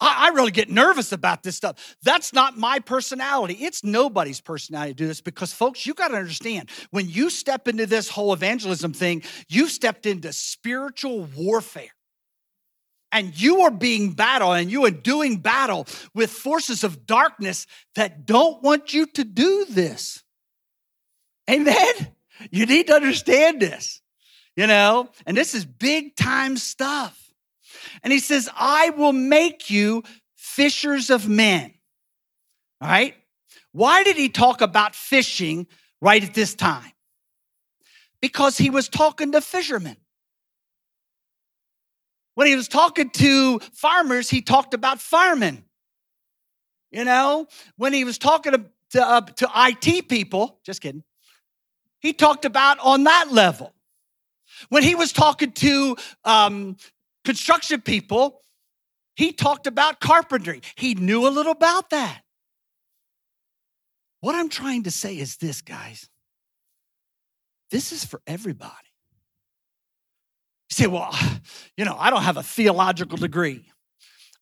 I, 0.00 0.26
I 0.26 0.34
really 0.34 0.50
get 0.50 0.70
nervous 0.70 1.12
about 1.12 1.42
this 1.42 1.56
stuff. 1.56 1.96
That's 2.02 2.32
not 2.32 2.56
my 2.56 2.78
personality. 2.80 3.54
It's 3.54 3.84
nobody's 3.84 4.40
personality 4.40 4.92
to 4.92 4.96
do 4.96 5.06
this 5.06 5.20
because, 5.20 5.52
folks, 5.52 5.86
you 5.86 5.94
got 5.94 6.08
to 6.08 6.16
understand 6.16 6.70
when 6.90 7.08
you 7.08 7.30
step 7.30 7.68
into 7.68 7.86
this 7.86 8.08
whole 8.08 8.32
evangelism 8.32 8.92
thing, 8.92 9.22
you 9.48 9.68
stepped 9.68 10.06
into 10.06 10.32
spiritual 10.32 11.28
warfare 11.36 11.90
and 13.12 13.38
you 13.40 13.60
are 13.60 13.70
being 13.70 14.12
battle 14.12 14.52
and 14.52 14.70
you 14.70 14.84
are 14.86 14.90
doing 14.90 15.36
battle 15.36 15.86
with 16.14 16.30
forces 16.30 16.82
of 16.82 17.06
darkness 17.06 17.66
that 17.94 18.26
don't 18.26 18.62
want 18.62 18.92
you 18.92 19.06
to 19.06 19.22
do 19.22 19.66
this. 19.68 20.24
Amen. 21.48 21.94
You 22.50 22.66
need 22.66 22.88
to 22.88 22.94
understand 22.94 23.60
this, 23.60 24.01
you 24.56 24.66
know, 24.66 25.08
and 25.26 25.36
this 25.36 25.54
is 25.54 25.64
big 25.64 26.16
time 26.16 26.56
stuff. 26.56 27.18
And 28.02 28.12
he 28.12 28.18
says, 28.18 28.48
I 28.54 28.90
will 28.90 29.12
make 29.12 29.70
you 29.70 30.02
fishers 30.34 31.10
of 31.10 31.28
men. 31.28 31.72
All 32.80 32.88
right. 32.88 33.14
Why 33.72 34.02
did 34.02 34.16
he 34.16 34.28
talk 34.28 34.60
about 34.60 34.94
fishing 34.94 35.66
right 36.00 36.22
at 36.22 36.34
this 36.34 36.54
time? 36.54 36.92
Because 38.20 38.58
he 38.58 38.70
was 38.70 38.88
talking 38.88 39.32
to 39.32 39.40
fishermen. 39.40 39.96
When 42.34 42.46
he 42.46 42.56
was 42.56 42.68
talking 42.68 43.10
to 43.10 43.58
farmers, 43.72 44.30
he 44.30 44.42
talked 44.42 44.74
about 44.74 45.00
firemen. 45.00 45.64
You 46.90 47.04
know, 47.04 47.46
when 47.76 47.92
he 47.92 48.04
was 48.04 48.18
talking 48.18 48.52
to, 48.52 48.64
to, 48.90 49.02
uh, 49.02 49.20
to 49.22 49.48
IT 49.54 50.08
people, 50.08 50.58
just 50.64 50.82
kidding, 50.82 51.04
he 52.00 52.12
talked 52.12 52.44
about 52.44 52.78
on 52.80 53.04
that 53.04 53.32
level. 53.32 53.72
When 54.68 54.82
he 54.82 54.94
was 54.94 55.12
talking 55.12 55.52
to 55.52 55.96
um, 56.24 56.76
construction 57.24 57.80
people, 57.80 58.40
he 59.16 59.32
talked 59.32 59.66
about 59.66 60.00
carpentry. 60.00 60.62
He 60.76 60.94
knew 60.94 61.26
a 61.26 61.30
little 61.30 61.52
about 61.52 61.90
that. 61.90 62.22
What 64.20 64.34
I'm 64.34 64.48
trying 64.48 64.84
to 64.84 64.90
say 64.90 65.16
is 65.18 65.36
this, 65.36 65.62
guys. 65.62 66.08
This 67.70 67.92
is 67.92 68.04
for 68.04 68.20
everybody. 68.26 68.72
You 70.70 70.74
say, 70.74 70.86
well, 70.86 71.14
you 71.76 71.84
know, 71.84 71.96
I 71.98 72.10
don't 72.10 72.22
have 72.22 72.36
a 72.36 72.42
theological 72.42 73.18
degree. 73.18 73.64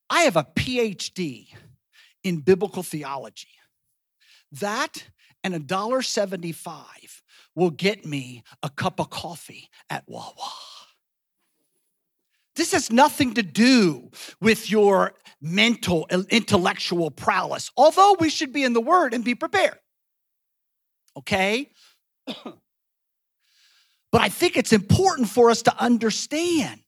I 0.08 0.22
have 0.22 0.36
a 0.36 0.44
PhD 0.44 1.46
in 2.22 2.40
biblical 2.40 2.82
theology. 2.82 3.48
That 4.52 5.04
and 5.42 5.54
a 5.54 5.58
dollar 5.58 6.02
seventy-five 6.02 7.22
will 7.54 7.70
get 7.70 8.04
me 8.06 8.42
a 8.62 8.70
cup 8.70 9.00
of 9.00 9.10
coffee 9.10 9.68
at 9.88 10.04
Wawa. 10.06 10.34
This 12.56 12.72
has 12.72 12.90
nothing 12.90 13.34
to 13.34 13.42
do 13.42 14.10
with 14.40 14.70
your 14.70 15.14
mental, 15.40 16.06
intellectual 16.30 17.10
prowess, 17.10 17.70
although 17.76 18.16
we 18.20 18.28
should 18.28 18.52
be 18.52 18.64
in 18.64 18.72
the 18.72 18.80
Word 18.80 19.14
and 19.14 19.24
be 19.24 19.34
prepared. 19.34 19.78
Okay? 21.16 21.70
but 22.26 22.60
I 24.14 24.28
think 24.28 24.56
it's 24.56 24.72
important 24.72 25.28
for 25.28 25.50
us 25.50 25.62
to 25.62 25.76
understand 25.82 26.80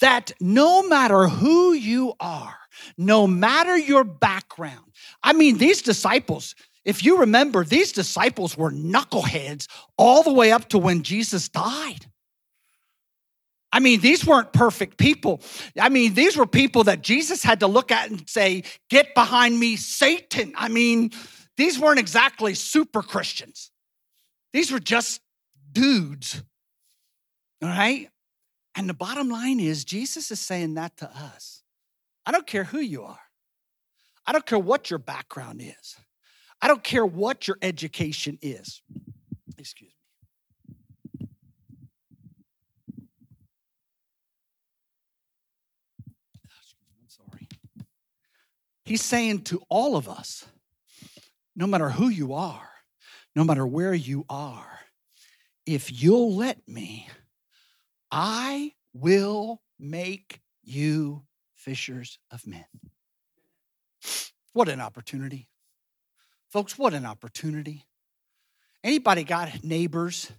that 0.00 0.32
no 0.40 0.86
matter 0.86 1.28
who 1.28 1.72
you 1.72 2.14
are, 2.20 2.56
no 2.96 3.26
matter 3.26 3.76
your 3.76 4.04
background, 4.04 4.92
I 5.22 5.32
mean, 5.32 5.58
these 5.58 5.82
disciples, 5.82 6.54
if 6.84 7.04
you 7.04 7.18
remember, 7.18 7.64
these 7.64 7.92
disciples 7.92 8.56
were 8.56 8.70
knuckleheads 8.70 9.66
all 9.98 10.22
the 10.22 10.32
way 10.32 10.50
up 10.52 10.68
to 10.70 10.78
when 10.78 11.02
Jesus 11.02 11.48
died. 11.48 12.06
I 13.72 13.78
mean, 13.78 14.00
these 14.00 14.26
weren't 14.26 14.52
perfect 14.52 14.96
people. 14.96 15.42
I 15.78 15.90
mean, 15.90 16.14
these 16.14 16.36
were 16.36 16.46
people 16.46 16.84
that 16.84 17.02
Jesus 17.02 17.42
had 17.42 17.60
to 17.60 17.66
look 17.66 17.92
at 17.92 18.10
and 18.10 18.28
say, 18.28 18.64
Get 18.88 19.14
behind 19.14 19.58
me, 19.60 19.76
Satan. 19.76 20.52
I 20.56 20.68
mean, 20.68 21.10
these 21.56 21.78
weren't 21.78 22.00
exactly 22.00 22.54
super 22.54 23.02
Christians. 23.02 23.70
These 24.52 24.72
were 24.72 24.80
just 24.80 25.20
dudes. 25.70 26.42
All 27.62 27.68
right? 27.68 28.08
And 28.74 28.88
the 28.88 28.94
bottom 28.94 29.28
line 29.28 29.60
is, 29.60 29.84
Jesus 29.84 30.30
is 30.30 30.40
saying 30.40 30.74
that 30.74 30.96
to 30.98 31.10
us. 31.10 31.62
I 32.26 32.32
don't 32.32 32.46
care 32.46 32.64
who 32.64 32.78
you 32.80 33.04
are, 33.04 33.20
I 34.26 34.32
don't 34.32 34.46
care 34.46 34.58
what 34.58 34.90
your 34.90 34.98
background 34.98 35.62
is. 35.62 35.96
I 36.62 36.68
don't 36.68 36.82
care 36.82 37.06
what 37.06 37.48
your 37.48 37.56
education 37.62 38.38
is. 38.42 38.82
Ah, 38.94 39.52
excuse 39.58 39.90
me. 39.90 41.26
I'm 47.00 47.08
sorry. 47.08 47.48
He's 48.84 49.02
saying 49.02 49.42
to 49.44 49.62
all 49.68 49.96
of 49.96 50.08
us, 50.08 50.46
no 51.56 51.66
matter 51.66 51.90
who 51.90 52.08
you 52.08 52.34
are, 52.34 52.68
no 53.34 53.44
matter 53.44 53.66
where 53.66 53.94
you 53.94 54.24
are, 54.28 54.80
if 55.66 56.02
you'll 56.02 56.34
let 56.34 56.66
me, 56.66 57.08
I 58.10 58.72
will 58.92 59.62
make 59.78 60.40
you 60.62 61.22
fishers 61.54 62.18
of 62.30 62.46
men. 62.46 62.64
What 64.52 64.68
an 64.68 64.80
opportunity. 64.80 65.48
Folks, 66.50 66.76
what 66.76 66.94
an 66.94 67.06
opportunity. 67.06 67.86
Anybody 68.82 69.22
got 69.22 69.62
neighbors 69.62 70.32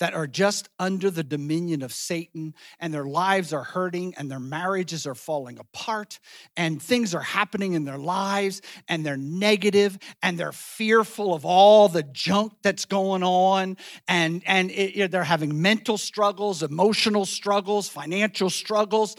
that 0.00 0.14
are 0.14 0.26
just 0.26 0.68
under 0.78 1.10
the 1.10 1.22
dominion 1.22 1.82
of 1.82 1.92
Satan 1.92 2.54
and 2.80 2.92
their 2.92 3.04
lives 3.04 3.52
are 3.52 3.62
hurting 3.62 4.14
and 4.16 4.30
their 4.30 4.40
marriages 4.40 5.06
are 5.06 5.14
falling 5.14 5.58
apart 5.58 6.18
and 6.56 6.82
things 6.82 7.14
are 7.14 7.20
happening 7.20 7.74
in 7.74 7.84
their 7.84 7.98
lives 7.98 8.60
and 8.88 9.04
they're 9.04 9.16
negative 9.16 9.98
and 10.22 10.38
they're 10.38 10.50
fearful 10.50 11.34
of 11.34 11.44
all 11.44 11.88
the 11.88 12.02
junk 12.02 12.54
that's 12.62 12.86
going 12.86 13.22
on 13.22 13.76
and 14.08 14.42
and 14.46 14.70
it, 14.70 15.10
they're 15.10 15.22
having 15.22 15.60
mental 15.62 15.98
struggles, 15.98 16.62
emotional 16.62 17.26
struggles, 17.26 17.88
financial 17.88 18.50
struggles. 18.50 19.14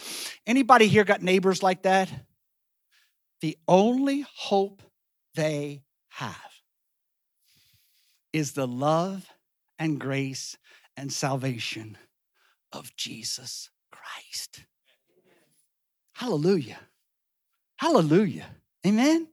Anybody 0.46 0.88
here 0.88 1.04
got 1.04 1.22
neighbors 1.22 1.64
like 1.64 1.84
that? 1.84 2.12
The 3.42 3.58
only 3.68 4.26
hope 4.36 4.82
they 5.36 5.84
have 6.16 6.62
is 8.32 8.54
the 8.54 8.68
love 8.68 9.28
and 9.78 10.00
grace 10.00 10.58
and 10.96 11.12
salvation 11.12 11.98
of 12.72 12.96
Jesus 12.96 13.70
Christ. 13.92 14.66
Hallelujah. 16.14 16.80
Hallelujah. 17.76 18.46
Amen. 18.88 19.28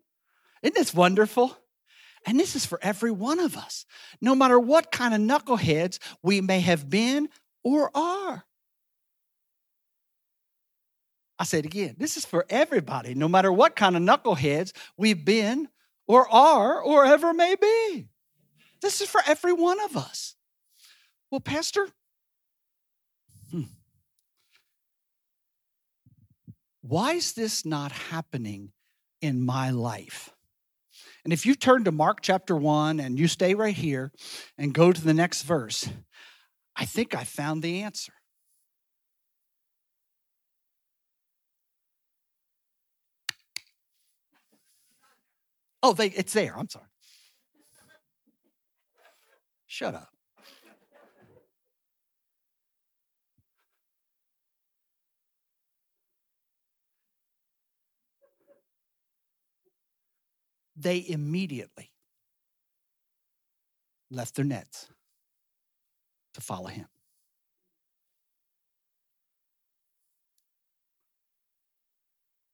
Isn't 0.63 0.75
this 0.75 0.93
wonderful? 0.93 1.57
And 2.27 2.39
this 2.39 2.57
is 2.57 2.67
for 2.67 2.81
every 2.83 3.13
one 3.13 3.39
of 3.39 3.57
us, 3.57 3.85
no 4.21 4.35
matter 4.35 4.59
what 4.59 4.91
kind 4.91 5.15
of 5.15 5.21
knuckleheads 5.21 5.99
we 6.23 6.41
may 6.41 6.61
have 6.61 6.91
been 6.91 7.29
or 7.63 7.91
are. 7.97 8.45
I 11.39 11.45
say 11.45 11.61
it 11.61 11.67
again. 11.67 11.95
This 11.99 12.17
is 12.17 12.25
for 12.25 12.45
everybody, 12.49 13.15
no 13.15 13.29
matter 13.29 13.53
what 13.53 13.77
kind 13.77 13.97
of 13.97 14.03
knuckleheads 14.03 14.73
we've 14.97 15.25
been 15.25 15.69
or 16.13 16.31
are 16.31 16.79
or 16.79 17.07
ever 17.07 17.33
may 17.33 17.55
be. 17.55 18.07
This 18.83 19.01
is 19.01 19.09
for 19.09 19.23
every 19.27 19.55
one 19.55 19.81
of 19.81 19.97
us. 19.97 20.35
Well, 21.31 21.41
Pastor, 21.41 21.89
hmm. 23.51 23.63
why 26.83 27.13
is 27.13 27.33
this 27.33 27.65
not 27.65 27.93
happening 27.93 28.73
in 29.23 29.41
my 29.41 29.71
life? 29.71 30.29
And 31.25 31.33
if 31.33 31.47
you 31.47 31.55
turn 31.55 31.85
to 31.85 31.93
Mark 31.93 32.19
chapter 32.21 32.55
1 32.55 33.01
and 33.01 33.19
you 33.19 33.27
stay 33.27 33.55
right 33.55 33.75
here 33.75 34.13
and 34.59 34.75
go 34.75 34.93
to 34.93 35.01
the 35.01 35.15
next 35.15 35.45
verse, 35.45 35.89
I 36.77 36.85
think 36.85 37.15
I 37.15 37.25
found 37.25 37.63
the 37.63 37.81
answer. 37.81 38.13
Oh, 45.83 45.93
they, 45.93 46.07
it's 46.09 46.33
there. 46.33 46.57
I'm 46.57 46.69
sorry. 46.69 46.87
Shut 49.67 49.95
up. 49.95 50.09
They 60.77 61.05
immediately 61.09 61.91
left 64.11 64.35
their 64.35 64.45
nets 64.45 64.89
to 66.35 66.41
follow 66.41 66.69
him. 66.69 66.87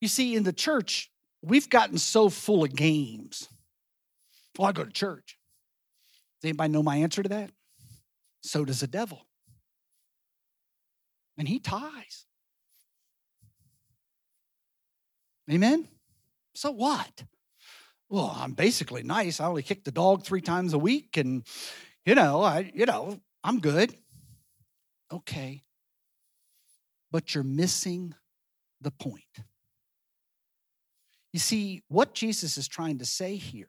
You 0.00 0.08
see, 0.08 0.36
in 0.36 0.44
the 0.44 0.52
church, 0.52 1.10
we've 1.42 1.68
gotten 1.68 1.98
so 1.98 2.28
full 2.28 2.64
of 2.64 2.74
games. 2.74 3.48
Well, 4.58 4.68
I 4.68 4.72
go 4.72 4.84
to 4.84 4.90
church. 4.90 5.38
Does 6.40 6.48
anybody 6.48 6.72
know 6.72 6.82
my 6.82 6.96
answer 6.96 7.22
to 7.22 7.28
that? 7.28 7.50
So 8.42 8.64
does 8.64 8.80
the 8.80 8.86
devil. 8.86 9.26
And 11.36 11.48
he 11.48 11.58
ties. 11.58 12.26
Amen? 15.50 15.88
So 16.54 16.70
what? 16.70 17.24
Well, 18.08 18.34
I'm 18.36 18.52
basically 18.52 19.02
nice. 19.02 19.40
I 19.40 19.46
only 19.46 19.62
kick 19.62 19.84
the 19.84 19.92
dog 19.92 20.24
three 20.24 20.40
times 20.40 20.72
a 20.72 20.78
week, 20.78 21.16
and 21.16 21.44
you 22.04 22.14
know, 22.14 22.42
I, 22.42 22.70
you 22.74 22.86
know, 22.86 23.20
I'm 23.44 23.60
good. 23.60 23.94
Okay. 25.12 25.62
But 27.10 27.34
you're 27.34 27.44
missing 27.44 28.14
the 28.80 28.90
point. 28.90 29.22
You 31.32 31.38
see, 31.38 31.82
what 31.88 32.14
Jesus 32.14 32.56
is 32.56 32.68
trying 32.68 32.98
to 32.98 33.04
say 33.04 33.36
here 33.36 33.68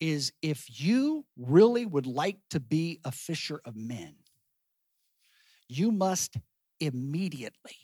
is 0.00 0.32
if 0.42 0.80
you 0.80 1.24
really 1.36 1.84
would 1.84 2.06
like 2.06 2.38
to 2.50 2.60
be 2.60 3.00
a 3.04 3.12
fisher 3.12 3.60
of 3.64 3.76
men, 3.76 4.14
you 5.68 5.92
must 5.92 6.36
immediately 6.80 7.76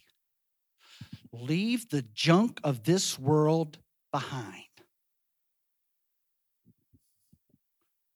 leave 1.32 1.88
the 1.88 2.02
junk 2.14 2.60
of 2.62 2.84
this 2.84 3.18
world 3.18 3.78
behind 4.12 4.62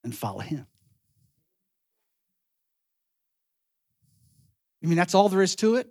and 0.05 0.17
follow 0.17 0.39
him. 0.39 0.67
I 4.83 4.87
mean 4.87 4.97
that's 4.97 5.15
all 5.15 5.29
there 5.29 5.43
is 5.43 5.57
to 5.57 5.75
it? 5.75 5.89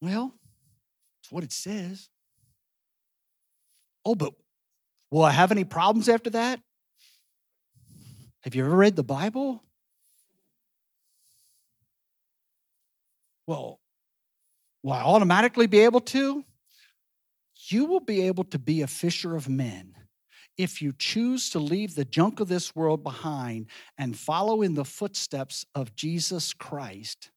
Well, 0.00 0.34
it's 1.22 1.30
what 1.30 1.44
it 1.44 1.52
says. 1.52 2.08
Oh, 4.06 4.14
but 4.14 4.34
will 5.10 5.24
I 5.24 5.32
have 5.32 5.50
any 5.50 5.64
problems 5.64 6.08
after 6.08 6.30
that? 6.30 6.60
Have 8.42 8.54
you 8.54 8.64
ever 8.64 8.76
read 8.76 8.94
the 8.94 9.02
Bible? 9.02 9.64
Well, 13.48 13.80
will 14.84 14.92
I 14.92 15.02
automatically 15.02 15.66
be 15.66 15.80
able 15.80 16.00
to? 16.02 16.44
You 17.68 17.86
will 17.86 18.00
be 18.00 18.28
able 18.28 18.44
to 18.44 18.60
be 18.60 18.82
a 18.82 18.86
fisher 18.86 19.34
of 19.34 19.48
men 19.48 19.94
if 20.56 20.80
you 20.80 20.92
choose 20.96 21.50
to 21.50 21.58
leave 21.58 21.96
the 21.96 22.04
junk 22.04 22.38
of 22.38 22.46
this 22.46 22.76
world 22.76 23.02
behind 23.02 23.66
and 23.98 24.16
follow 24.16 24.62
in 24.62 24.74
the 24.74 24.84
footsteps 24.84 25.66
of 25.74 25.96
Jesus 25.96 26.54
Christ. 26.54 27.32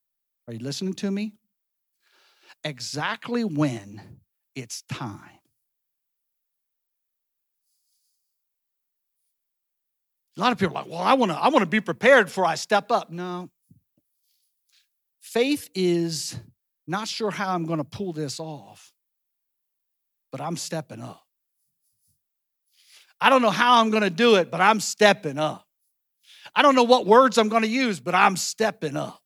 Are 0.48 0.54
you 0.54 0.60
listening 0.60 0.94
to 0.96 1.10
me? 1.10 1.34
Exactly 2.64 3.44
when 3.44 4.20
it's 4.56 4.84
time. 4.84 5.39
A 10.40 10.42
lot 10.42 10.54
of 10.54 10.58
people 10.58 10.78
are 10.78 10.84
like, 10.84 10.90
well, 10.90 11.02
I 11.02 11.16
want 11.16 11.34
to 11.34 11.38
I 11.38 11.50
want 11.50 11.64
to 11.64 11.70
be 11.70 11.82
prepared 11.82 12.28
before 12.28 12.46
I 12.46 12.56
step 12.56 12.94
up. 12.94 13.12
No. 13.12 13.50
Faith 15.20 15.70
is 15.76 16.40
not 16.88 17.10
sure 17.10 17.30
how 17.30 17.54
I'm 17.54 17.66
going 17.66 17.80
to 17.80 17.84
pull 17.84 18.14
this 18.14 18.40
off, 18.40 18.94
but 20.32 20.40
I'm 20.40 20.56
stepping 20.56 21.02
up. 21.02 21.22
I 23.20 23.30
don't 23.30 23.42
know 23.42 23.50
how 23.50 23.82
I'm 23.82 23.90
going 23.90 24.04
to 24.04 24.10
do 24.10 24.36
it, 24.36 24.50
but 24.50 24.62
I'm 24.62 24.80
stepping 24.80 25.38
up. 25.38 25.68
I 26.56 26.62
don't 26.62 26.74
know 26.74 26.84
what 26.84 27.06
words 27.06 27.38
I'm 27.38 27.50
going 27.50 27.64
to 27.64 27.68
use, 27.70 28.00
but 28.00 28.16
I'm 28.16 28.38
stepping 28.38 28.96
up. 28.96 29.20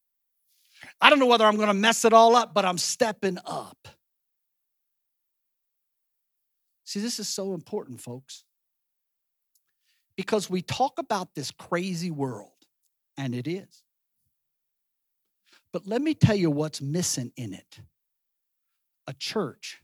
I 1.00 1.12
don't 1.12 1.20
know 1.20 1.28
whether 1.28 1.46
I'm 1.46 1.58
going 1.58 1.68
to 1.68 1.76
mess 1.76 2.06
it 2.06 2.14
all 2.14 2.36
up, 2.36 2.56
but 2.56 2.66
I'm 2.66 2.80
stepping 2.80 3.38
up. 3.46 3.88
See, 6.86 7.02
this 7.02 7.20
is 7.20 7.30
so 7.30 7.54
important, 7.54 8.02
folks 8.02 8.44
because 10.16 10.50
we 10.50 10.62
talk 10.62 11.00
about 11.00 11.36
this 11.36 11.52
crazy 11.52 12.12
world, 12.12 12.52
and 13.18 13.34
it 13.34 13.48
is. 13.48 13.84
But 15.72 15.88
let 15.88 16.02
me 16.02 16.14
tell 16.14 16.36
you 16.36 16.52
what's 16.52 16.82
missing 16.82 17.32
in 17.36 17.54
it 17.54 17.80
a 19.08 19.14
church 19.14 19.82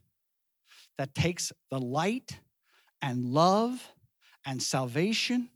that 0.97 1.13
takes 1.13 1.51
the 1.69 1.79
light 1.79 2.39
and 3.01 3.25
love 3.25 3.91
and 4.45 4.61
salvation 4.61 5.49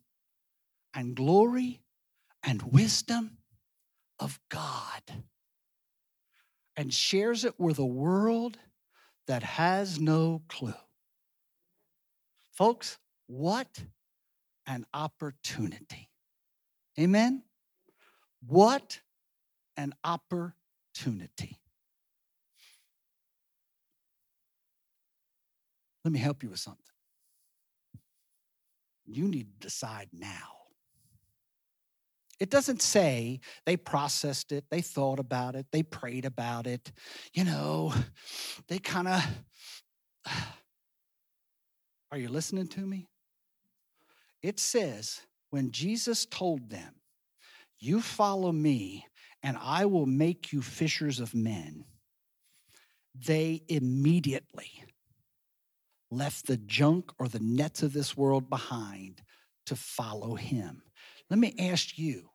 and 0.93 1.15
glory 1.15 1.81
and 2.43 2.61
wisdom 2.63 3.37
of 4.19 4.39
God 4.49 5.01
and 6.75 6.93
shares 6.93 7.45
it 7.45 7.59
with 7.59 7.79
a 7.79 7.85
world 7.85 8.57
that 9.27 9.43
has 9.43 9.99
no 9.99 10.41
clue. 10.49 10.73
Folks, 12.51 12.97
what 13.27 13.83
an 14.67 14.85
opportunity. 14.93 16.09
Amen? 16.99 17.43
What 18.47 18.99
an 19.77 19.93
opportunity. 20.03 21.59
Let 26.03 26.11
me 26.11 26.19
help 26.19 26.43
you 26.43 26.49
with 26.49 26.59
something. 26.59 26.81
You 29.05 29.27
need 29.27 29.47
to 29.59 29.67
decide 29.67 30.09
now. 30.11 30.53
It 32.39 32.49
doesn't 32.49 32.81
say 32.81 33.39
they 33.65 33.77
processed 33.77 34.51
it, 34.51 34.65
they 34.69 34.81
thought 34.81 35.19
about 35.19 35.55
it, 35.55 35.67
they 35.71 35.83
prayed 35.83 36.25
about 36.25 36.67
it. 36.67 36.91
You 37.33 37.45
know, 37.45 37.93
they 38.67 38.79
kind 38.79 39.07
of. 39.07 39.23
Are 42.11 42.17
you 42.17 42.29
listening 42.29 42.67
to 42.67 42.81
me? 42.81 43.07
It 44.43 44.59
says, 44.59 45.21
when 45.49 45.71
Jesus 45.71 46.25
told 46.25 46.69
them, 46.69 46.95
You 47.79 48.01
follow 48.01 48.51
me, 48.51 49.07
and 49.41 49.57
I 49.59 49.85
will 49.85 50.05
make 50.05 50.51
you 50.51 50.61
fishers 50.61 51.19
of 51.19 51.33
men, 51.33 51.85
they 53.15 53.63
immediately 53.67 54.83
left 56.11 56.45
the 56.45 56.57
junk 56.57 57.11
or 57.17 57.27
the 57.27 57.39
nets 57.39 57.81
of 57.81 57.93
this 57.93 58.15
world 58.15 58.49
behind 58.49 59.21
to 59.65 59.75
follow 59.75 60.35
him. 60.35 60.83
Let 61.29 61.39
me 61.39 61.55
ask 61.57 61.97
you 61.97 62.29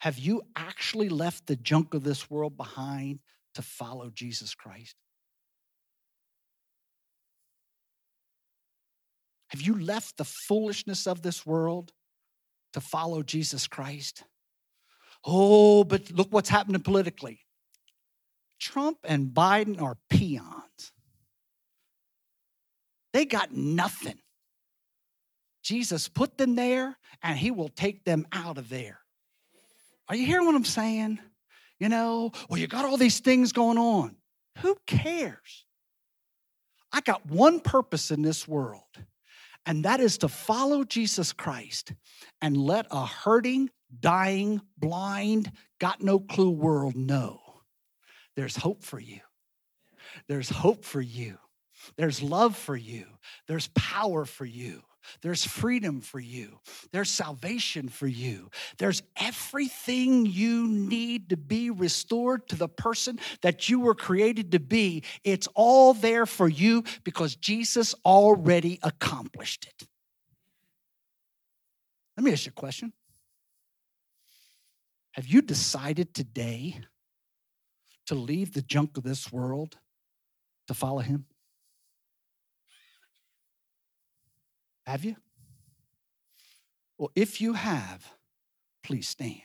have 0.00 0.18
you 0.18 0.42
actually 0.54 1.08
left 1.08 1.46
the 1.46 1.56
junk 1.56 1.92
of 1.92 2.04
this 2.04 2.30
world 2.30 2.56
behind 2.56 3.18
to 3.54 3.62
follow 3.62 4.10
Jesus 4.10 4.54
Christ? 4.54 4.94
Have 9.48 9.62
you 9.62 9.78
left 9.78 10.16
the 10.16 10.24
foolishness 10.24 11.06
of 11.06 11.22
this 11.22 11.46
world 11.46 11.92
to 12.72 12.80
follow 12.80 13.22
Jesus 13.22 13.66
Christ? 13.66 14.24
Oh, 15.24 15.84
but 15.84 16.10
look 16.10 16.28
what's 16.30 16.48
happening 16.48 16.82
politically. 16.82 17.40
Trump 18.60 18.98
and 19.04 19.28
Biden 19.28 19.80
are 19.80 19.96
peons. 20.10 20.92
They 23.12 23.24
got 23.24 23.52
nothing. 23.52 24.18
Jesus 25.62 26.08
put 26.08 26.38
them 26.38 26.54
there 26.54 26.96
and 27.22 27.38
he 27.38 27.50
will 27.50 27.68
take 27.68 28.04
them 28.04 28.26
out 28.32 28.58
of 28.58 28.68
there. 28.68 29.00
Are 30.08 30.16
you 30.16 30.26
hearing 30.26 30.46
what 30.46 30.54
I'm 30.54 30.64
saying? 30.64 31.18
You 31.78 31.88
know, 31.88 32.32
well, 32.48 32.58
you 32.58 32.66
got 32.66 32.84
all 32.84 32.96
these 32.96 33.20
things 33.20 33.52
going 33.52 33.78
on. 33.78 34.16
Who 34.58 34.76
cares? 34.86 35.64
I 36.92 37.00
got 37.00 37.26
one 37.26 37.60
purpose 37.60 38.10
in 38.10 38.22
this 38.22 38.48
world, 38.48 38.82
and 39.68 39.84
that 39.84 40.00
is 40.00 40.16
to 40.18 40.28
follow 40.28 40.82
Jesus 40.82 41.34
Christ 41.34 41.92
and 42.40 42.56
let 42.56 42.86
a 42.90 43.04
hurting, 43.04 43.68
dying, 44.00 44.62
blind, 44.78 45.52
got 45.78 46.02
no 46.02 46.18
clue 46.18 46.50
world 46.50 46.96
know 46.96 47.40
there's 48.34 48.56
hope 48.56 48.82
for 48.84 48.98
you. 48.98 49.20
There's 50.28 50.48
hope 50.48 50.84
for 50.84 51.00
you. 51.00 51.38
There's 51.96 52.22
love 52.22 52.56
for 52.56 52.76
you. 52.76 53.04
There's 53.48 53.68
power 53.74 54.24
for 54.24 54.44
you. 54.44 54.82
There's 55.22 55.44
freedom 55.44 56.00
for 56.00 56.20
you. 56.20 56.60
There's 56.92 57.10
salvation 57.10 57.88
for 57.88 58.06
you. 58.06 58.50
There's 58.78 59.02
everything 59.16 60.26
you 60.26 60.66
need 60.66 61.30
to 61.30 61.36
be 61.36 61.70
restored 61.70 62.48
to 62.48 62.56
the 62.56 62.68
person 62.68 63.18
that 63.42 63.68
you 63.68 63.80
were 63.80 63.94
created 63.94 64.52
to 64.52 64.60
be. 64.60 65.04
It's 65.24 65.48
all 65.54 65.94
there 65.94 66.26
for 66.26 66.48
you 66.48 66.84
because 67.04 67.36
Jesus 67.36 67.94
already 68.04 68.78
accomplished 68.82 69.66
it. 69.66 69.88
Let 72.16 72.24
me 72.24 72.32
ask 72.32 72.46
you 72.46 72.52
a 72.56 72.60
question. 72.60 72.92
Have 75.12 75.26
you 75.26 75.42
decided 75.42 76.14
today 76.14 76.80
to 78.06 78.14
leave 78.14 78.54
the 78.54 78.62
junk 78.62 78.96
of 78.96 79.04
this 79.04 79.32
world 79.32 79.78
to 80.66 80.74
follow 80.74 81.00
him? 81.00 81.26
Have 84.88 85.04
you? 85.04 85.16
Well, 86.96 87.10
if 87.14 87.42
you 87.42 87.52
have, 87.52 88.10
please 88.82 89.06
stand. 89.06 89.42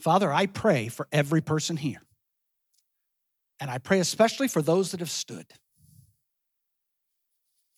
Father, 0.00 0.30
I 0.30 0.44
pray 0.44 0.88
for 0.88 1.08
every 1.10 1.40
person 1.40 1.78
here. 1.78 2.02
And 3.58 3.70
I 3.70 3.78
pray 3.78 4.00
especially 4.00 4.48
for 4.48 4.60
those 4.60 4.90
that 4.90 5.00
have 5.00 5.10
stood. 5.10 5.46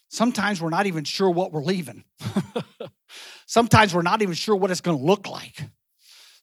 Sometimes 0.09 0.61
we're 0.61 0.71
not 0.71 0.87
even 0.87 1.05
sure 1.05 1.31
what 1.31 1.53
we're 1.53 1.63
leaving. 1.63 2.03
Sometimes 3.47 3.95
we're 3.95 4.03
not 4.03 4.23
even 4.23 4.35
sure 4.35 4.57
what 4.57 4.73
it's 4.73 4.81
going 4.81 4.99
to 4.99 5.05
look 5.05 5.29
like. 5.29 5.71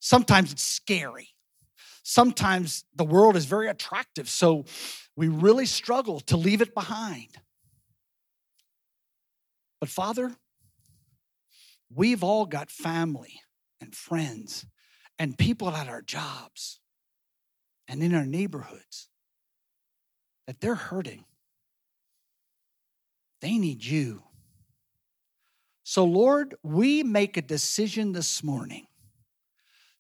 Sometimes 0.06 0.52
it's 0.52 0.62
scary. 0.62 1.30
Sometimes 2.04 2.86
the 2.96 3.04
world 3.04 3.36
is 3.36 3.46
very 3.46 3.68
attractive, 3.68 4.30
so 4.30 4.66
we 5.16 5.28
really 5.28 5.66
struggle 5.66 6.20
to 6.20 6.38
leave 6.38 6.62
it 6.62 6.76
behind. 6.76 7.30
But 9.80 9.90
Father, 9.90 10.36
we've 11.90 12.24
all 12.24 12.46
got 12.46 12.70
family 12.70 13.42
and 13.82 13.96
friends 13.96 14.68
and 15.18 15.40
people 15.40 15.72
at 15.72 15.88
our 15.88 16.04
jobs. 16.04 16.80
and 17.88 18.04
in 18.04 18.14
our 18.14 18.26
neighborhoods 18.26 19.10
that 20.46 20.60
they're 20.60 20.76
hurting. 20.76 21.24
They 23.42 23.58
need 23.58 23.84
you. 23.86 24.24
So, 25.84 26.04
Lord, 26.04 26.56
we 26.64 27.04
make 27.04 27.38
a 27.38 27.44
decision 27.44 28.14
this 28.14 28.44
morning 28.44 28.88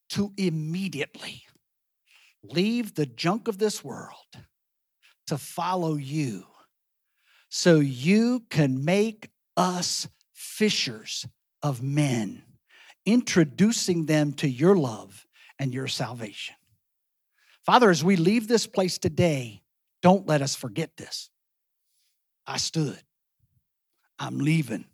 to 0.09 0.31
immediately 0.37 1.43
leave 2.43 2.93
the 2.93 3.05
junk 3.05 3.47
of 3.47 3.57
this 3.57 3.83
world 3.83 4.37
to 5.27 5.37
follow 5.37 5.95
you 5.95 6.45
so 7.49 7.79
you 7.79 8.41
can 8.49 8.83
make 8.83 9.29
us 9.55 10.07
fishers 10.33 11.25
of 11.63 11.81
men, 11.81 12.43
introducing 13.05 14.05
them 14.05 14.33
to 14.33 14.49
your 14.49 14.75
love 14.75 15.25
and 15.57 15.73
your 15.73 15.87
salvation. 15.87 16.55
Father, 17.65 17.89
as 17.89 18.03
we 18.03 18.15
leave 18.17 18.47
this 18.47 18.67
place 18.67 18.97
today, 18.97 19.63
don't 20.01 20.27
let 20.27 20.41
us 20.41 20.53
forget 20.53 20.91
this. 20.97 21.29
I 22.45 22.57
stood. 22.57 23.01
I'm 24.19 24.37
leaving. 24.37 24.85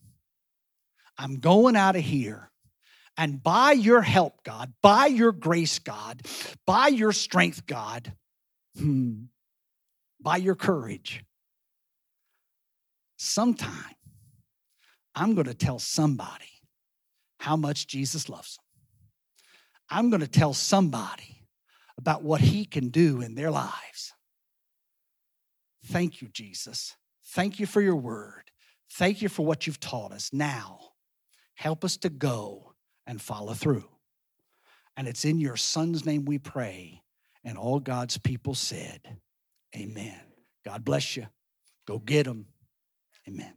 I'm 1.18 1.40
going 1.40 1.76
out 1.76 1.96
of 1.96 2.04
here. 2.04 2.51
And 3.18 3.44
by 3.44 3.74
your 3.74 4.02
help, 4.02 4.44
God, 4.44 4.74
by 4.82 5.08
your 5.08 5.32
grace, 5.32 5.80
God, 5.80 6.22
by 6.66 6.88
your 6.88 7.12
strength, 7.12 7.66
God, 7.66 8.14
hmm, 8.78 9.24
by 10.20 10.38
your 10.38 10.56
courage, 10.56 11.24
sometime 13.18 13.96
I'm 15.14 15.36
going 15.36 15.48
to 15.48 15.54
tell 15.54 15.78
somebody 15.78 16.46
how 17.40 17.56
much 17.56 17.88
Jesus 17.88 18.30
loves 18.30 18.56
them. 18.56 18.66
I'm 19.90 20.10
going 20.10 20.22
to 20.22 20.28
tell 20.28 20.54
somebody 20.54 21.48
about 21.98 22.24
what 22.24 22.42
he 22.42 22.66
can 22.66 22.90
do 22.90 23.22
in 23.22 23.36
their 23.36 23.52
lives. 23.52 24.14
Thank 25.88 26.22
you, 26.22 26.30
Jesus. 26.30 26.96
Thank 27.34 27.60
you 27.60 27.66
for 27.66 27.82
your 27.82 27.96
word. 27.96 28.52
Thank 28.94 29.22
you 29.22 29.30
for 29.30 29.46
what 29.46 29.68
you've 29.68 29.80
taught 29.80 30.12
us. 30.12 30.32
Now, 30.32 30.80
help 31.56 31.84
us 31.84 31.98
to 31.98 32.10
go 32.10 32.71
and 33.08 33.22
follow 33.22 33.54
through. 33.54 33.88
And 34.98 35.08
it's 35.08 35.26
in 35.26 35.40
your 35.40 35.58
son's 35.58 36.06
name 36.06 36.26
we 36.26 36.38
pray. 36.38 37.02
And 37.44 37.58
all 37.58 37.80
God's 37.80 38.18
people 38.18 38.54
said, 38.54 39.18
Amen. 39.76 40.20
God 40.66 40.86
bless 40.86 41.18
you. 41.18 41.28
Go 41.88 41.98
get 41.98 42.26
them. 42.26 42.46
Amen. 43.28 43.54